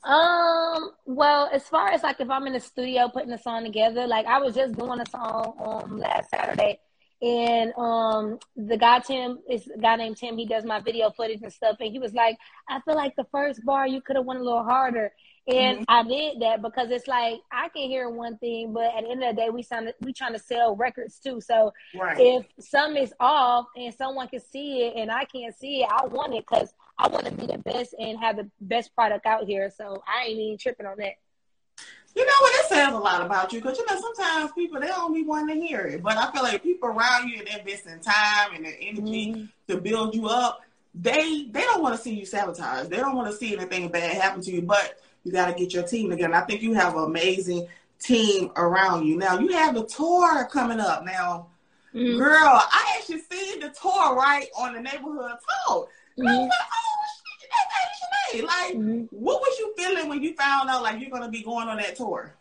Um, 0.04 0.92
well, 1.06 1.50
as 1.52 1.64
far 1.68 1.90
as 1.90 2.04
like 2.04 2.22
if 2.22 2.30
I'm 2.30 2.48
in 2.48 2.54
the 2.54 2.62
studio 2.62 3.10
putting 3.10 3.32
a 3.34 3.38
song 3.38 3.66
together, 3.66 4.08
like 4.08 4.26
I 4.26 4.40
was 4.40 4.56
just 4.56 4.78
doing 4.78 5.02
a 5.02 5.10
song 5.10 5.54
um 5.60 6.00
last 6.00 6.30
Saturday 6.30 6.80
and 7.22 7.74
um 7.78 8.40
the 8.56 8.78
guy 8.78 9.00
Tim 9.00 9.40
is 9.50 9.68
a 9.68 9.80
guy 9.80 9.96
named 9.96 10.18
Tim, 10.18 10.38
he 10.38 10.46
does 10.46 10.66
my 10.66 10.80
video 10.80 11.10
footage 11.12 11.42
and 11.42 11.52
stuff, 11.52 11.78
and 11.80 11.92
he 11.92 12.00
was 12.00 12.14
like, 12.14 12.38
I 12.70 12.80
feel 12.82 12.96
like 12.96 13.16
the 13.16 13.28
first 13.32 13.66
bar 13.66 13.88
you 13.88 14.02
could 14.02 14.16
have 14.16 14.26
went 14.26 14.40
a 14.40 14.44
little 14.44 14.64
harder. 14.64 15.12
And 15.48 15.80
mm-hmm. 15.80 15.84
I 15.88 16.04
did 16.04 16.42
that 16.42 16.62
because 16.62 16.92
it's 16.92 17.08
like 17.08 17.40
I 17.52 17.70
can 17.70 17.84
hear 17.84 18.10
one 18.10 18.38
thing, 18.38 18.74
but 18.74 18.94
at 18.94 19.04
the 19.04 19.10
end 19.10 19.24
of 19.24 19.34
the 19.36 19.42
day, 19.42 19.50
we 19.50 19.64
sound 19.64 19.92
we 20.02 20.12
trying 20.12 20.34
to 20.34 20.40
sell 20.40 20.76
records 20.76 21.20
too. 21.20 21.40
So 21.40 21.72
right. 21.96 22.18
if 22.20 22.46
some 22.60 22.98
is 22.98 23.14
off 23.20 23.68
and 23.78 23.94
someone 23.94 24.28
can 24.28 24.42
see 24.42 24.84
it 24.84 24.98
and 24.98 25.10
I 25.10 25.24
can't 25.24 25.56
see 25.56 25.84
it, 25.84 25.90
I 25.90 26.06
want 26.06 26.34
it 26.34 26.44
because 26.48 26.74
I 26.98 27.08
want 27.08 27.26
to 27.26 27.32
be 27.32 27.48
the 27.48 27.60
best 27.60 27.96
and 27.98 28.20
have 28.20 28.36
the 28.36 28.50
best 28.60 28.94
product 28.94 29.26
out 29.26 29.46
here. 29.46 29.72
So 29.76 30.04
I 30.06 30.28
ain't 30.28 30.40
even 30.40 30.58
tripping 30.58 30.86
on 30.86 30.98
that. 30.98 31.14
You 32.18 32.26
know 32.26 32.32
what? 32.40 32.56
It 32.56 32.66
says 32.70 32.94
a 32.94 32.98
lot 32.98 33.24
about 33.24 33.54
you 33.54 33.62
because 33.62 33.78
you 33.78 33.86
know 33.86 34.02
sometimes 34.02 34.52
people 34.54 34.82
they 34.82 34.88
don't 34.88 35.14
be 35.14 35.22
wanting 35.22 35.62
to 35.62 35.68
hear 35.68 35.82
it, 35.82 36.02
but 36.02 36.18
I 36.18 36.32
feel 36.32 36.42
like 36.42 36.64
people 36.64 36.90
around 36.90 37.30
you 37.30 37.38
and 37.38 37.48
they're 37.48 37.60
investing 37.60 38.00
time 38.00 38.56
and 38.56 38.66
their 38.66 38.76
energy 38.82 39.34
mm-hmm. 39.34 39.46
to 39.68 39.80
build 39.80 40.16
you 40.16 40.28
up. 40.28 40.62
They 40.96 41.46
they 41.52 41.62
don't 41.62 41.84
want 41.84 41.96
to 41.96 42.02
see 42.02 42.16
you 42.16 42.26
sabotage. 42.26 42.88
They 42.88 42.98
don't 42.98 43.16
want 43.16 43.30
to 43.30 43.38
see 43.38 43.56
anything 43.56 43.90
bad 43.90 44.20
happen 44.20 44.42
to 44.42 44.52
you, 44.52 44.64
but 44.64 45.00
you 45.24 45.32
got 45.32 45.46
to 45.46 45.54
get 45.54 45.76
your 45.76 45.84
team 45.84 46.10
together. 46.10 46.34
I 46.34 46.42
think 46.42 46.64
you 46.64 46.74
have 46.74 46.96
an 46.96 47.04
amazing 47.04 47.68
team 48.00 48.50
around 48.56 49.06
you. 49.06 49.16
Now 49.16 49.38
you 49.38 49.50
have 49.50 49.76
the 49.76 49.86
tour 49.86 50.44
coming 50.46 50.80
up. 50.80 51.06
Now, 51.06 51.50
mm-hmm. 51.94 52.18
girl, 52.18 52.34
I 52.36 52.96
actually 52.98 53.22
see 53.30 53.60
the 53.60 53.70
tour 53.80 54.16
right 54.16 54.48
on 54.58 54.74
the 54.74 54.82
neighborhood 54.82 55.38
talk. 55.68 55.90
Mm-hmm. 56.18 56.50
Like, 58.34 58.42
shit, 58.42 58.46
that's 58.50 58.72
Asian 58.72 58.76
Like, 58.76 58.76
mm-hmm. 58.76 59.16
what 59.16 59.42
was 59.42 59.60
you 59.60 59.74
feeling 59.78 60.10
when 60.10 60.24
you 60.24 60.36
found 60.36 60.70
out 60.70 60.84
like 60.84 61.00
you're 61.00 61.10
gonna 61.10 61.30
be 61.30 61.44
going 61.44 61.68
on 61.68 61.78
that 61.78 61.96
tour? 61.96 62.36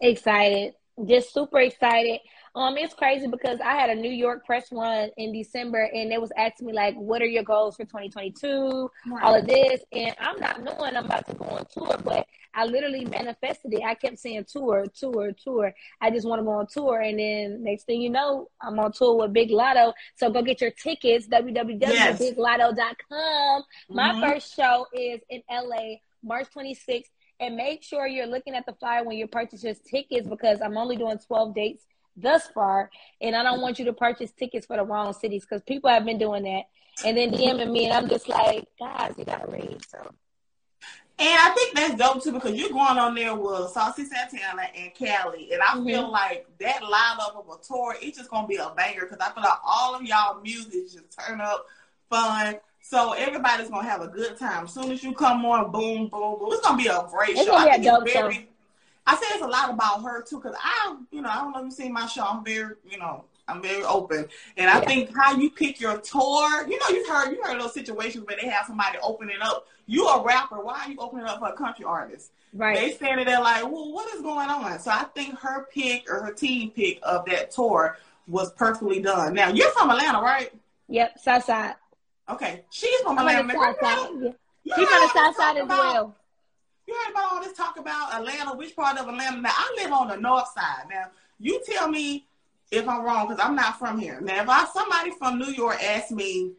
Excited, 0.00 0.74
just 1.06 1.32
super 1.32 1.60
excited. 1.60 2.20
Um, 2.54 2.76
it's 2.76 2.94
crazy 2.94 3.26
because 3.28 3.60
I 3.60 3.74
had 3.74 3.90
a 3.90 3.94
New 3.94 4.10
York 4.10 4.44
press 4.44 4.72
run 4.72 5.10
in 5.16 5.32
December, 5.32 5.88
and 5.94 6.10
they 6.10 6.18
was 6.18 6.32
asking 6.36 6.66
me 6.66 6.72
like, 6.72 6.96
"What 6.96 7.22
are 7.22 7.26
your 7.26 7.44
goals 7.44 7.76
for 7.76 7.84
2022?" 7.84 8.90
Right. 9.06 9.22
All 9.22 9.36
of 9.36 9.46
this, 9.46 9.84
and 9.92 10.16
I'm 10.18 10.40
not 10.40 10.60
knowing 10.62 10.96
I'm 10.96 11.04
about 11.04 11.28
to 11.28 11.34
go 11.34 11.44
on 11.44 11.64
tour, 11.66 11.96
but 12.02 12.26
I 12.52 12.64
literally 12.64 13.04
manifested 13.04 13.74
it. 13.74 13.84
I 13.84 13.94
kept 13.94 14.18
saying 14.18 14.46
tour, 14.52 14.86
tour, 14.98 15.30
tour. 15.32 15.72
I 16.00 16.10
just 16.10 16.26
want 16.26 16.40
to 16.40 16.44
go 16.44 16.50
on 16.50 16.66
tour, 16.66 16.98
and 17.00 17.20
then 17.20 17.62
next 17.62 17.84
thing 17.84 18.00
you 18.00 18.10
know, 18.10 18.50
I'm 18.60 18.80
on 18.80 18.90
tour 18.92 19.16
with 19.16 19.32
Big 19.32 19.50
Latto. 19.50 19.92
So 20.16 20.28
go 20.30 20.42
get 20.42 20.60
your 20.60 20.72
tickets 20.72 21.28
www.biglatto.com. 21.28 23.12
Mm-hmm. 23.12 23.94
My 23.94 24.20
first 24.20 24.56
show 24.56 24.88
is 24.92 25.20
in 25.28 25.44
LA, 25.48 25.98
March 26.22 26.48
26th. 26.54 27.10
And 27.42 27.56
make 27.56 27.82
sure 27.82 28.06
you're 28.06 28.26
looking 28.26 28.54
at 28.54 28.66
the 28.66 28.74
flyer 28.74 29.02
when 29.02 29.16
you 29.16 29.26
purchase 29.26 29.80
tickets 29.80 30.28
because 30.28 30.60
I'm 30.60 30.76
only 30.76 30.96
doing 30.96 31.18
12 31.26 31.54
dates 31.54 31.86
thus 32.16 32.46
far, 32.48 32.90
and 33.20 33.36
I 33.36 33.42
don't 33.42 33.60
want 33.60 33.78
you 33.78 33.84
to 33.86 33.92
purchase 33.92 34.32
tickets 34.32 34.66
for 34.66 34.76
the 34.76 34.84
wrong 34.84 35.12
cities 35.12 35.44
because 35.44 35.62
people 35.62 35.90
have 35.90 36.04
been 36.04 36.18
doing 36.18 36.44
that, 36.44 36.64
and 37.04 37.16
then 37.16 37.30
DMing 37.30 37.72
me, 37.72 37.86
and 37.86 37.92
I'm 37.92 38.08
just 38.08 38.28
like, 38.28 38.66
guys, 38.78 39.14
you 39.16 39.24
gotta 39.24 39.50
read. 39.50 39.78
So. 39.88 40.14
And 41.20 41.38
I 41.38 41.50
think 41.50 41.76
that's 41.76 41.94
dope 41.96 42.24
too 42.24 42.32
because 42.32 42.54
you're 42.54 42.70
going 42.70 42.96
on 42.96 43.14
there 43.14 43.34
with 43.34 43.68
Saucy 43.70 44.04
Santana 44.06 44.62
and 44.74 44.94
Cali, 44.94 45.52
and 45.52 45.60
I 45.60 45.66
mm-hmm. 45.66 45.86
feel 45.86 46.10
like 46.10 46.46
that 46.60 46.80
lineup 46.80 47.36
of 47.36 47.46
a 47.46 47.62
tour, 47.62 47.94
it's 48.00 48.16
just 48.16 48.30
gonna 48.30 48.48
be 48.48 48.56
a 48.56 48.72
banger 48.74 49.02
because 49.02 49.18
I 49.20 49.30
feel 49.32 49.42
like 49.42 49.58
all 49.62 49.94
of 49.94 50.02
y'all 50.02 50.40
music 50.40 50.90
just 50.90 51.18
turn 51.18 51.42
up, 51.42 51.66
fun. 52.08 52.56
So 52.80 53.12
everybody's 53.12 53.68
gonna 53.68 53.86
have 53.86 54.00
a 54.00 54.08
good 54.08 54.38
time. 54.38 54.64
As 54.64 54.72
soon 54.72 54.90
as 54.90 55.04
you 55.04 55.12
come 55.12 55.44
on, 55.44 55.70
boom, 55.70 56.08
boom, 56.08 56.38
boom. 56.38 56.48
It's 56.52 56.66
gonna 56.66 56.82
be 56.82 56.88
a 56.88 57.06
great 57.10 57.36
it's 57.36 57.44
show. 57.44 57.54
I 57.54 57.72
think 57.72 57.86
it's 57.86 58.12
very, 58.14 58.34
show. 58.34 58.40
I 59.10 59.16
say 59.16 59.26
it's 59.34 59.42
a 59.42 59.48
lot 59.48 59.70
about 59.70 60.02
her 60.04 60.22
too, 60.22 60.40
because 60.40 60.56
I, 60.62 60.96
you 61.10 61.20
know, 61.20 61.28
I 61.28 61.36
don't 61.36 61.52
know 61.52 61.58
if 61.60 61.64
you 61.64 61.70
seen 61.72 61.92
my 61.92 62.06
show. 62.06 62.22
I'm 62.22 62.44
very, 62.44 62.74
you 62.88 62.98
know, 62.98 63.24
I'm 63.48 63.60
very 63.60 63.82
open, 63.82 64.28
and 64.56 64.70
I 64.70 64.78
yeah. 64.78 64.86
think 64.86 65.16
how 65.16 65.34
you 65.34 65.50
pick 65.50 65.80
your 65.80 65.98
tour. 65.98 66.68
You 66.68 66.78
know, 66.78 66.88
you've 66.90 67.08
heard 67.08 67.32
you 67.32 67.42
heard 67.42 67.60
those 67.60 67.74
situations 67.74 68.24
where 68.24 68.36
they 68.40 68.48
have 68.48 68.66
somebody 68.66 68.98
opening 69.02 69.38
up. 69.42 69.66
You 69.86 70.06
a 70.06 70.22
rapper, 70.22 70.60
why 70.60 70.84
are 70.84 70.90
you 70.90 70.98
opening 71.00 71.26
up 71.26 71.40
for 71.40 71.48
a 71.48 71.52
country 71.54 71.84
artist? 71.84 72.30
Right. 72.52 72.76
They 72.76 72.92
standing 72.92 73.26
there 73.26 73.40
like, 73.40 73.64
well, 73.64 73.92
what 73.92 74.14
is 74.14 74.22
going 74.22 74.48
on? 74.48 74.78
So 74.78 74.92
I 74.92 75.04
think 75.14 75.36
her 75.40 75.66
pick 75.72 76.08
or 76.08 76.22
her 76.22 76.32
team 76.32 76.70
pick 76.70 77.00
of 77.02 77.24
that 77.26 77.50
tour 77.50 77.98
was 78.28 78.52
perfectly 78.52 79.02
done. 79.02 79.34
Now 79.34 79.48
you're 79.48 79.72
from 79.72 79.90
Atlanta, 79.90 80.20
right? 80.20 80.52
Yep, 80.88 81.18
Southside. 81.18 81.74
Okay, 82.28 82.64
she's 82.70 83.00
from 83.00 83.18
Atlanta. 83.18 83.52
Southside. 83.52 84.34
Yeah. 84.62 84.76
She's 84.76 84.88
from 84.88 85.00
the 85.00 85.08
Southside 85.12 85.56
as 85.56 85.68
well. 85.68 86.14
You 86.90 86.96
heard 87.04 87.12
about 87.12 87.32
all 87.32 87.40
this 87.40 87.52
talk 87.52 87.78
about 87.78 88.14
Atlanta? 88.14 88.56
Which 88.56 88.74
part 88.74 88.98
of 88.98 89.06
Atlanta? 89.06 89.40
Now 89.40 89.52
I 89.54 89.76
live 89.80 89.92
on 89.92 90.08
the 90.08 90.16
north 90.16 90.48
side. 90.48 90.86
Now 90.90 91.04
you 91.38 91.62
tell 91.64 91.88
me 91.88 92.26
if 92.72 92.88
I'm 92.88 93.04
wrong 93.04 93.28
because 93.28 93.40
I'm 93.40 93.54
not 93.54 93.78
from 93.78 93.96
here. 93.96 94.20
Now 94.20 94.42
if 94.42 94.48
I 94.48 94.64
somebody 94.64 95.12
from 95.12 95.38
New 95.38 95.52
York 95.52 95.80
asks 95.80 96.10
me, 96.10 96.50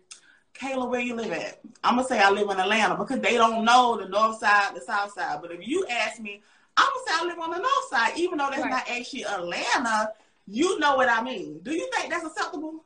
Kayla, 0.53 0.89
where 0.89 1.01
you 1.01 1.15
live 1.15 1.33
at? 1.33 1.59
I'm 1.83 1.97
gonna 1.97 2.07
say 2.07 2.21
I 2.21 2.29
live 2.29 2.49
in 2.49 2.61
Atlanta 2.61 2.95
because 2.95 3.19
they 3.19 3.33
don't 3.33 3.65
know 3.65 3.97
the 4.01 4.07
north 4.07 4.37
side, 4.37 4.73
the 4.73 4.79
south 4.79 5.11
side. 5.11 5.39
But 5.41 5.51
if 5.51 5.67
you 5.67 5.85
ask 5.87 6.21
me, 6.21 6.41
I'm 6.77 6.87
gonna 6.87 7.05
say 7.07 7.13
I 7.13 7.25
live 7.25 7.39
on 7.39 7.51
the 7.51 7.57
north 7.57 7.89
side, 7.89 8.13
even 8.15 8.37
though 8.37 8.51
that's 8.51 8.61
right. 8.61 8.69
not 8.69 8.89
actually 8.89 9.25
Atlanta. 9.25 10.13
You 10.47 10.79
know 10.79 10.95
what 10.95 11.09
I 11.09 11.21
mean? 11.21 11.59
Do 11.61 11.73
you 11.73 11.89
think 11.93 12.09
that's 12.09 12.25
acceptable? 12.25 12.85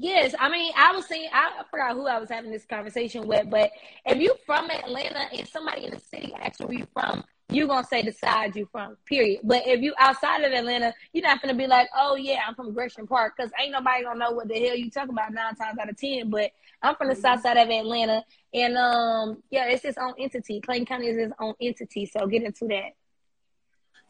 Yes, 0.00 0.32
I 0.38 0.48
mean, 0.48 0.72
I 0.76 0.92
was 0.92 1.06
saying, 1.06 1.28
I 1.32 1.64
forgot 1.72 1.94
who 1.94 2.06
I 2.06 2.20
was 2.20 2.28
having 2.28 2.52
this 2.52 2.64
conversation 2.64 3.26
with, 3.26 3.50
but 3.50 3.72
if 4.06 4.18
you 4.18 4.32
from 4.46 4.70
Atlanta 4.70 5.26
and 5.32 5.46
somebody 5.48 5.86
in 5.86 5.90
the 5.90 5.98
city 5.98 6.32
asks 6.40 6.60
where 6.60 6.72
you 6.72 6.86
from, 6.92 7.24
you're 7.50 7.66
gonna 7.66 7.84
say 7.84 8.02
the 8.02 8.12
side 8.12 8.54
you 8.54 8.68
from, 8.70 8.96
period. 9.06 9.40
But 9.42 9.66
if 9.66 9.80
you 9.80 9.94
outside 9.98 10.42
of 10.44 10.52
Atlanta, 10.52 10.94
you're 11.12 11.24
not 11.24 11.42
gonna 11.42 11.54
be 11.54 11.66
like, 11.66 11.88
oh 11.96 12.14
yeah, 12.14 12.42
I'm 12.46 12.54
from 12.54 12.72
Gresham 12.74 13.08
Park, 13.08 13.34
because 13.36 13.50
ain't 13.60 13.72
nobody 13.72 14.04
gonna 14.04 14.20
know 14.20 14.30
what 14.30 14.46
the 14.46 14.54
hell 14.54 14.76
you 14.76 14.88
talk 14.88 15.08
about 15.08 15.32
nine 15.32 15.56
times 15.56 15.78
out 15.80 15.90
of 15.90 15.96
ten. 15.96 16.30
But 16.30 16.52
I'm 16.80 16.94
from 16.94 17.08
the 17.08 17.14
mm-hmm. 17.14 17.22
south 17.22 17.42
side 17.42 17.56
of 17.56 17.68
Atlanta, 17.68 18.22
and 18.54 18.76
um, 18.76 19.42
yeah, 19.50 19.66
it's 19.66 19.84
its 19.84 19.98
own 19.98 20.14
entity. 20.16 20.60
Clayton 20.60 20.86
County 20.86 21.08
is 21.08 21.16
its 21.16 21.32
own 21.40 21.54
entity, 21.60 22.06
so 22.06 22.24
get 22.28 22.44
into 22.44 22.68
that. 22.68 22.92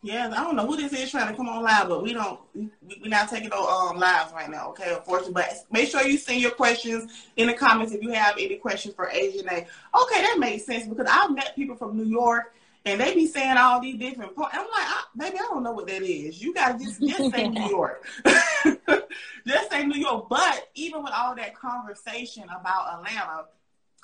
Yeah, 0.03 0.29
I 0.29 0.45
don't 0.45 0.55
know 0.55 0.67
who 0.67 0.77
this 0.77 0.93
is 0.93 1.11
trying 1.11 1.29
to 1.29 1.37
come 1.37 1.49
on 1.49 1.63
live, 1.63 1.89
but 1.89 2.05
we 2.05 2.13
don't. 2.13 2.39
We, 2.55 2.71
we're 3.03 3.09
not 3.09 3.29
taking 3.29 3.49
no 3.49 3.67
um 3.67 3.99
lives 3.99 4.33
right 4.33 4.49
now. 4.49 4.69
Okay, 4.71 4.95
unfortunately, 4.95 5.35
but 5.35 5.65
make 5.73 5.89
sure 5.89 6.07
you 6.07 6.17
send 6.17 6.41
your 6.41 6.53
questions 6.53 7.13
in 7.37 7.49
the 7.49 7.55
comments 7.55 7.93
if 7.93 8.03
you 8.03 8.13
have 8.13 8.37
any 8.39 8.57
questions 8.57 8.95
for 8.95 9.11
Asian 9.11 9.49
A. 9.49 9.67
Okay, 10.01 10.23
that 10.23 10.37
makes 10.39 10.67
sense 10.67 10.87
because 10.87 11.09
I've 11.11 11.35
met 11.35 11.57
people 11.57 11.75
from 11.75 11.97
New 11.97 12.05
York 12.05 12.55
and 12.85 13.01
they 13.01 13.15
be 13.15 13.27
saying 13.27 13.57
all 13.57 13.81
these 13.81 13.99
different 13.99 14.35
points. 14.35 14.55
I'm 14.55 14.61
like, 14.61 14.71
I, 14.73 15.03
maybe 15.17 15.37
I 15.39 15.43
don't 15.43 15.63
know 15.63 15.73
what 15.73 15.87
that 15.89 16.03
is. 16.03 16.41
You 16.41 16.55
gotta 16.55 16.79
just 16.79 17.01
just 17.01 17.31
say 17.33 17.49
New 17.49 17.69
York, 17.69 18.07
just 19.47 19.71
say 19.71 19.85
New 19.85 19.99
York. 19.99 20.29
But 20.29 20.69
even 20.75 21.03
with 21.03 21.13
all 21.13 21.35
that 21.35 21.55
conversation 21.55 22.45
about 22.45 22.95
Atlanta, 22.95 23.47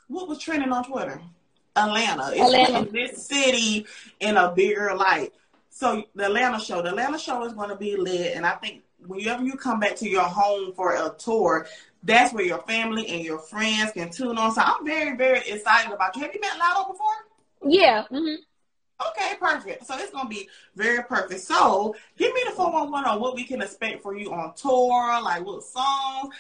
what 0.09 0.29
was 0.29 0.39
trending 0.39 0.73
on 0.73 0.85
Twitter? 0.85 1.21
Atlanta. 1.77 2.31
It's 2.33 2.41
Atlanta. 2.41 2.91
this 2.91 3.27
city 3.27 3.87
in 4.21 4.37
a 4.37 4.53
bigger 4.53 4.95
light. 4.95 5.33
So 5.75 6.05
the 6.15 6.27
Atlanta 6.27 6.61
show, 6.61 6.83
the 6.83 6.91
Atlanta 6.91 7.19
show 7.19 7.43
is 7.45 7.53
going 7.53 7.69
to 7.69 7.75
be 7.75 7.97
lit, 7.97 8.37
and 8.37 8.47
I 8.47 8.53
think 8.53 8.85
whenever 9.05 9.43
you 9.43 9.55
come 9.55 9.81
back 9.81 9.97
to 9.97 10.09
your 10.09 10.23
home 10.23 10.73
for 10.73 10.95
a 10.95 11.13
tour, 11.19 11.67
that's 12.05 12.33
where 12.33 12.45
your 12.45 12.61
family 12.61 13.09
and 13.09 13.25
your 13.25 13.41
friends 13.41 13.91
can 13.91 14.09
tune 14.09 14.39
on. 14.39 14.53
So 14.53 14.63
I'm 14.65 14.87
very, 14.87 15.17
very 15.17 15.41
excited 15.41 15.93
about 15.93 16.15
you. 16.15 16.23
Have 16.23 16.33
you 16.33 16.41
met 16.41 16.53
Latto 16.61 16.93
before? 16.93 17.69
Yeah. 17.69 18.05
Mm-hmm. 18.05 18.37
Okay, 19.09 19.35
perfect. 19.41 19.85
So 19.85 19.99
it's 19.99 20.13
gonna 20.13 20.29
be 20.29 20.49
very 20.77 21.03
perfect. 21.03 21.41
So 21.41 21.97
give 22.17 22.33
me 22.33 22.43
the 22.47 22.53
411 22.53 23.11
on 23.11 23.21
what 23.21 23.35
we 23.35 23.43
can 23.43 23.61
expect 23.61 24.01
for 24.01 24.17
you 24.17 24.33
on 24.33 24.55
tour, 24.55 25.21
like 25.23 25.45
what 25.45 25.65
songs, 25.65 26.33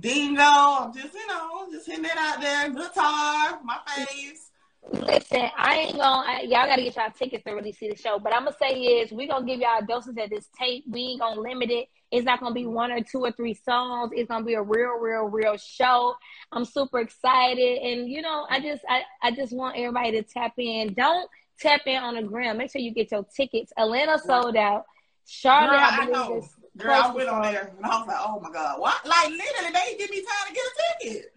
Dingo. 0.00 0.42
I'm 0.42 0.92
just, 0.92 1.14
you 1.14 1.26
know, 1.28 1.66
just 1.72 1.86
hitting 1.86 2.04
it 2.04 2.10
out 2.14 2.42
there. 2.42 2.68
Guitar, 2.68 3.58
my 3.64 3.78
face. 3.86 4.50
Listen, 4.92 5.48
I 5.56 5.76
ain't 5.76 5.96
gonna. 5.96 6.26
I, 6.26 6.40
y'all 6.42 6.66
gotta 6.66 6.82
get 6.82 6.96
y'all 6.96 7.10
tickets 7.10 7.44
to 7.44 7.52
really 7.52 7.72
see 7.72 7.90
the 7.90 7.96
show. 7.96 8.18
But 8.18 8.32
I'm 8.32 8.44
gonna 8.44 8.56
say 8.60 8.74
is 8.74 9.10
we 9.10 9.26
gonna 9.26 9.44
give 9.44 9.60
y'all 9.60 9.84
doses 9.86 10.14
of 10.18 10.30
this 10.30 10.48
tape. 10.58 10.84
We 10.88 11.00
ain't 11.00 11.20
gonna 11.20 11.40
limit 11.40 11.70
it. 11.70 11.88
It's 12.12 12.24
not 12.24 12.40
gonna 12.40 12.54
be 12.54 12.66
one 12.66 12.92
or 12.92 13.00
two 13.00 13.20
or 13.20 13.32
three 13.32 13.54
songs. 13.54 14.12
It's 14.14 14.28
gonna 14.28 14.44
be 14.44 14.54
a 14.54 14.62
real, 14.62 14.98
real, 14.98 15.24
real 15.24 15.56
show. 15.56 16.14
I'm 16.52 16.64
super 16.64 17.00
excited, 17.00 17.78
and 17.78 18.08
you 18.08 18.22
know, 18.22 18.46
I 18.48 18.60
just, 18.60 18.84
I, 18.88 19.02
I 19.22 19.32
just 19.32 19.52
want 19.52 19.76
everybody 19.76 20.12
to 20.12 20.22
tap 20.22 20.52
in. 20.56 20.94
Don't 20.94 21.28
tap 21.58 21.80
in 21.86 22.02
on 22.02 22.14
the 22.14 22.22
gram. 22.22 22.58
Make 22.58 22.70
sure 22.70 22.80
you 22.80 22.92
get 22.92 23.10
your 23.10 23.26
tickets. 23.34 23.72
Atlanta 23.76 24.18
sold 24.18 24.56
out. 24.56 24.84
Charlotte, 25.26 25.70
Girl, 25.70 25.80
I, 25.80 25.98
I 26.00 26.04
know. 26.06 26.48
Girl, 26.76 26.92
I 26.92 27.12
went 27.12 27.28
on 27.28 27.42
there 27.42 27.72
and 27.76 27.84
I 27.84 27.98
was 27.98 28.06
like, 28.06 28.16
oh 28.20 28.40
my 28.40 28.52
god, 28.52 28.80
what? 28.80 29.04
Like 29.04 29.30
literally, 29.30 29.72
they 29.72 29.96
didn't 29.96 29.98
give 29.98 30.10
me 30.10 30.18
time 30.18 30.48
to 30.48 30.54
get 30.54 30.64
a 30.64 31.04
ticket 31.04 31.32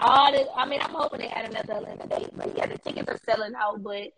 all 0.00 0.32
the, 0.32 0.46
I 0.56 0.66
mean, 0.66 0.80
I'm 0.82 0.94
hoping 0.94 1.20
they 1.20 1.28
had 1.28 1.50
another 1.50 1.74
Atlanta 1.74 2.06
date, 2.06 2.30
but 2.36 2.56
yeah, 2.56 2.66
the 2.66 2.78
tickets 2.78 3.08
are 3.08 3.18
selling 3.24 3.54
out, 3.54 3.82
but 3.82 4.12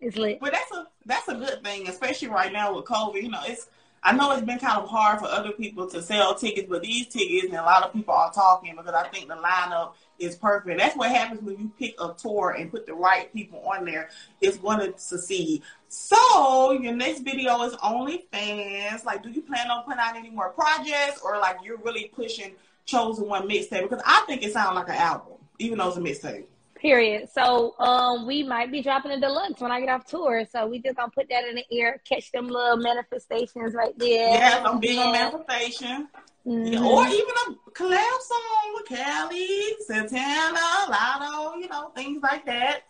it's 0.00 0.16
lit. 0.16 0.40
But 0.40 0.52
that's 0.52 0.72
a 0.72 0.86
that's 1.06 1.28
a 1.28 1.34
good 1.34 1.64
thing, 1.64 1.88
especially 1.88 2.28
right 2.28 2.52
now 2.52 2.74
with 2.74 2.84
COVID. 2.84 3.22
You 3.22 3.30
know, 3.30 3.40
it's 3.46 3.68
I 4.02 4.12
know 4.12 4.32
it's 4.32 4.44
been 4.44 4.58
kind 4.58 4.82
of 4.82 4.88
hard 4.88 5.18
for 5.18 5.24
other 5.26 5.52
people 5.52 5.88
to 5.88 6.02
sell 6.02 6.34
tickets, 6.34 6.66
but 6.68 6.82
these 6.82 7.06
tickets 7.06 7.46
and 7.46 7.54
a 7.54 7.62
lot 7.62 7.84
of 7.84 7.92
people 7.94 8.12
are 8.12 8.30
talking 8.30 8.76
because 8.76 8.92
I 8.92 9.08
think 9.08 9.28
the 9.28 9.36
lineup 9.36 9.94
is 10.18 10.36
perfect. 10.36 10.78
That's 10.78 10.94
what 10.94 11.10
happens 11.10 11.40
when 11.40 11.58
you 11.58 11.72
pick 11.78 11.94
a 11.98 12.12
tour 12.12 12.50
and 12.50 12.70
put 12.70 12.84
the 12.84 12.92
right 12.92 13.32
people 13.32 13.60
on 13.60 13.86
there. 13.86 14.10
It's 14.42 14.58
going 14.58 14.80
to 14.80 14.98
succeed. 14.98 15.62
So 15.88 16.72
your 16.72 16.94
next 16.94 17.20
video 17.20 17.62
is 17.62 17.74
OnlyFans. 17.76 19.06
Like, 19.06 19.22
do 19.22 19.30
you 19.30 19.40
plan 19.40 19.70
on 19.70 19.84
putting 19.84 20.00
out 20.00 20.16
any 20.16 20.30
more 20.30 20.50
projects, 20.50 21.20
or 21.24 21.38
like 21.38 21.56
you're 21.64 21.78
really 21.78 22.10
pushing 22.14 22.52
chosen 22.86 23.28
one 23.28 23.48
mixtape 23.48 23.82
because 23.82 24.02
I 24.04 24.22
think 24.26 24.42
it 24.42 24.52
sounds 24.52 24.74
like 24.76 24.88
an 24.88 24.96
album, 24.96 25.34
even 25.58 25.78
though 25.78 25.88
it's 25.88 25.96
a 25.96 26.00
mixtape. 26.00 26.44
Period. 26.76 27.30
So 27.32 27.74
um, 27.78 28.26
we 28.26 28.42
might 28.42 28.70
be 28.70 28.82
dropping 28.82 29.12
a 29.12 29.20
deluxe 29.20 29.60
when 29.60 29.72
I 29.72 29.80
get 29.80 29.88
off 29.88 30.04
tour. 30.04 30.44
So 30.50 30.66
we 30.66 30.80
just 30.80 30.96
gonna 30.96 31.10
put 31.10 31.28
that 31.30 31.44
in 31.48 31.54
the 31.54 31.64
air, 31.72 32.02
catch 32.06 32.30
them 32.30 32.46
little 32.48 32.76
manifestations 32.76 33.74
right 33.74 33.98
there. 33.98 34.34
Yeah, 34.34 34.62
I'm 34.66 34.80
big 34.80 34.98
on 34.98 35.12
manifestation. 35.12 36.08
Mm-hmm. 36.46 36.84
Or 36.84 37.06
even 37.06 37.34
a 37.48 37.70
collab 37.70 38.20
song 38.20 38.74
with 38.74 38.84
Cali, 38.86 39.48
Santana, 39.86 40.60
Latto, 40.88 41.58
you 41.58 41.68
know, 41.68 41.90
things 41.94 42.22
like 42.22 42.44
that. 42.44 42.82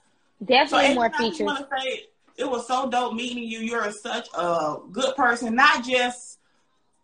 Definitely 0.44 0.88
so 0.88 0.94
more 0.94 1.10
features. 1.10 1.58
Say, 1.78 2.06
it 2.36 2.50
was 2.50 2.66
so 2.66 2.90
dope 2.90 3.14
meeting 3.14 3.44
you. 3.44 3.60
You're 3.60 3.92
such 3.92 4.28
a 4.36 4.76
good 4.90 5.14
person, 5.14 5.54
not 5.54 5.84
just 5.84 6.40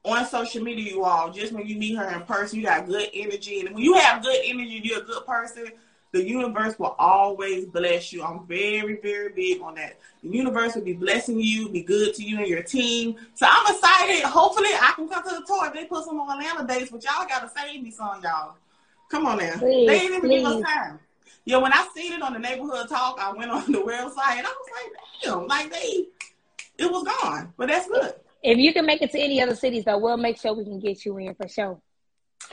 on 0.04 0.26
social 0.26 0.62
media, 0.62 0.92
you 0.92 1.04
all, 1.04 1.30
just 1.30 1.52
when 1.52 1.66
you 1.66 1.76
meet 1.76 1.96
her 1.96 2.08
in 2.10 2.22
person, 2.22 2.58
you 2.58 2.66
got 2.66 2.86
good 2.86 3.08
energy. 3.12 3.60
And 3.60 3.74
when 3.74 3.84
you 3.84 3.94
have 3.94 4.22
good 4.22 4.38
energy, 4.44 4.80
you're 4.82 5.00
a 5.00 5.04
good 5.04 5.26
person, 5.26 5.68
the 6.12 6.22
universe 6.22 6.78
will 6.78 6.96
always 6.98 7.66
bless 7.66 8.12
you. 8.12 8.24
I'm 8.24 8.46
very, 8.46 9.00
very 9.00 9.28
big 9.32 9.60
on 9.62 9.76
that. 9.76 9.98
The 10.22 10.30
universe 10.30 10.74
will 10.74 10.82
be 10.82 10.94
blessing 10.94 11.38
you, 11.38 11.68
be 11.68 11.82
good 11.82 12.14
to 12.14 12.22
you 12.22 12.38
and 12.38 12.48
your 12.48 12.62
team. 12.62 13.16
So 13.34 13.46
I'm 13.48 13.74
excited. 13.74 14.24
Hopefully, 14.24 14.70
I 14.70 14.92
can 14.96 15.08
come 15.08 15.22
to 15.22 15.28
the 15.36 15.44
tour. 15.46 15.70
They 15.72 15.84
put 15.84 16.04
some 16.04 16.18
on 16.18 16.42
Atlanta 16.42 16.66
dates, 16.66 16.90
but 16.90 17.04
y'all 17.04 17.28
got 17.28 17.42
to 17.42 17.60
save 17.60 17.82
me 17.82 17.90
some, 17.90 18.20
y'all. 18.22 18.54
Come 19.08 19.26
on 19.26 19.38
now. 19.38 19.58
Please, 19.58 19.86
they 19.86 19.98
didn't 20.00 20.16
even 20.16 20.30
give 20.30 20.46
us 20.46 20.62
time. 20.62 20.98
Yeah, 21.44 21.58
when 21.58 21.72
I 21.72 21.88
seen 21.94 22.12
it 22.12 22.22
on 22.22 22.32
the 22.32 22.38
neighborhood 22.38 22.88
talk, 22.88 23.18
I 23.20 23.32
went 23.32 23.50
on 23.50 23.70
the 23.70 23.78
website 23.78 24.38
and 24.38 24.46
I 24.46 24.50
was 24.50 24.68
like, 24.74 24.92
damn, 25.22 25.46
like 25.46 25.72
they, 25.72 26.06
it 26.78 26.90
was 26.90 27.04
gone. 27.04 27.52
But 27.56 27.68
that's 27.68 27.88
good. 27.88 28.14
If 28.42 28.58
you 28.58 28.72
can 28.72 28.86
make 28.86 29.02
it 29.02 29.10
to 29.12 29.18
any 29.18 29.42
other 29.42 29.54
cities, 29.54 29.84
though, 29.84 29.98
we'll 29.98 30.16
make 30.16 30.38
sure 30.38 30.54
we 30.54 30.64
can 30.64 30.80
get 30.80 31.04
you 31.04 31.16
in 31.18 31.34
for 31.34 31.48
sure. 31.48 31.80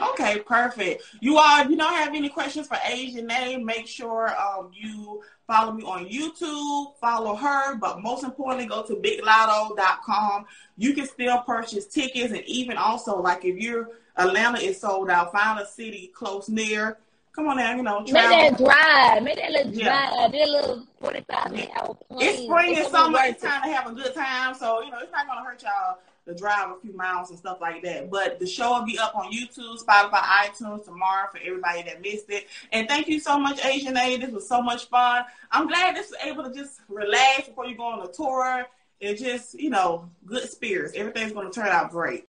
Okay, 0.00 0.40
perfect. 0.40 1.02
You 1.20 1.38
all, 1.38 1.62
if 1.62 1.70
you 1.70 1.76
don't 1.76 1.92
have 1.92 2.14
any 2.14 2.28
questions 2.28 2.68
for 2.68 2.76
Asian 2.84 3.26
name, 3.26 3.64
make 3.64 3.86
sure 3.86 4.28
um, 4.38 4.70
you 4.72 5.22
follow 5.46 5.72
me 5.72 5.82
on 5.82 6.06
YouTube, 6.06 6.96
follow 7.00 7.34
her, 7.34 7.74
but 7.76 8.00
most 8.00 8.22
importantly, 8.22 8.66
go 8.66 8.82
to 8.82 8.94
biglatto.com. 8.94 10.44
You 10.76 10.92
can 10.92 11.06
still 11.06 11.40
purchase 11.40 11.86
tickets, 11.86 12.32
and 12.32 12.44
even 12.44 12.76
also, 12.76 13.20
like 13.20 13.44
if 13.44 13.56
you're 13.56 13.90
Atlanta 14.16 14.58
is 14.58 14.80
sold 14.80 15.10
out, 15.10 15.32
find 15.32 15.60
a 15.60 15.66
city 15.66 16.12
close 16.14 16.48
near. 16.48 16.98
Come 17.38 17.46
on 17.46 17.56
now, 17.58 17.76
you 17.76 17.84
know. 17.84 18.00
Make 18.00 18.12
that 18.14 18.58
drive, 18.58 19.22
make 19.22 19.36
that 19.36 19.52
little 19.52 19.72
yeah. 19.72 20.10
drive, 20.10 20.32
that 20.32 20.48
little 20.48 20.84
45 21.00 21.50
minute 21.52 21.70
hour 21.78 21.96
It's 22.18 22.42
spring 22.42 22.76
and 22.76 22.88
summer, 22.88 23.20
it's 23.22 23.40
time 23.40 23.62
to 23.62 23.68
have 23.68 23.86
a 23.86 23.94
good 23.94 24.12
time, 24.12 24.56
so 24.56 24.82
you 24.82 24.90
know, 24.90 24.98
it's 25.00 25.12
not 25.12 25.28
gonna 25.28 25.44
hurt 25.44 25.62
y'all 25.62 25.98
to 26.26 26.34
drive 26.34 26.70
a 26.70 26.80
few 26.80 26.96
miles 26.96 27.30
and 27.30 27.38
stuff 27.38 27.58
like 27.60 27.80
that. 27.84 28.10
But 28.10 28.40
the 28.40 28.46
show 28.46 28.72
will 28.72 28.84
be 28.84 28.98
up 28.98 29.14
on 29.14 29.30
YouTube, 29.30 29.80
Spotify, 29.80 30.20
iTunes 30.20 30.84
tomorrow 30.84 31.28
for 31.30 31.38
everybody 31.38 31.82
that 31.84 32.02
missed 32.02 32.28
it. 32.28 32.48
And 32.72 32.88
thank 32.88 33.06
you 33.06 33.20
so 33.20 33.38
much, 33.38 33.64
Asian 33.64 33.96
A. 33.96 34.16
This 34.16 34.32
was 34.32 34.48
so 34.48 34.60
much 34.60 34.86
fun. 34.86 35.22
I'm 35.52 35.68
glad 35.68 35.94
this 35.94 36.10
was 36.10 36.18
able 36.24 36.42
to 36.42 36.52
just 36.52 36.80
relax 36.88 37.46
before 37.46 37.66
you 37.66 37.76
go 37.76 37.84
on 37.84 38.04
a 38.04 38.10
tour. 38.10 38.66
It's 38.98 39.22
just, 39.22 39.54
you 39.54 39.70
know, 39.70 40.10
good 40.26 40.50
spirits. 40.50 40.92
Everything's 40.96 41.30
going 41.30 41.48
to 41.48 41.54
turn 41.54 41.68
out 41.68 41.92
great. 41.92 42.24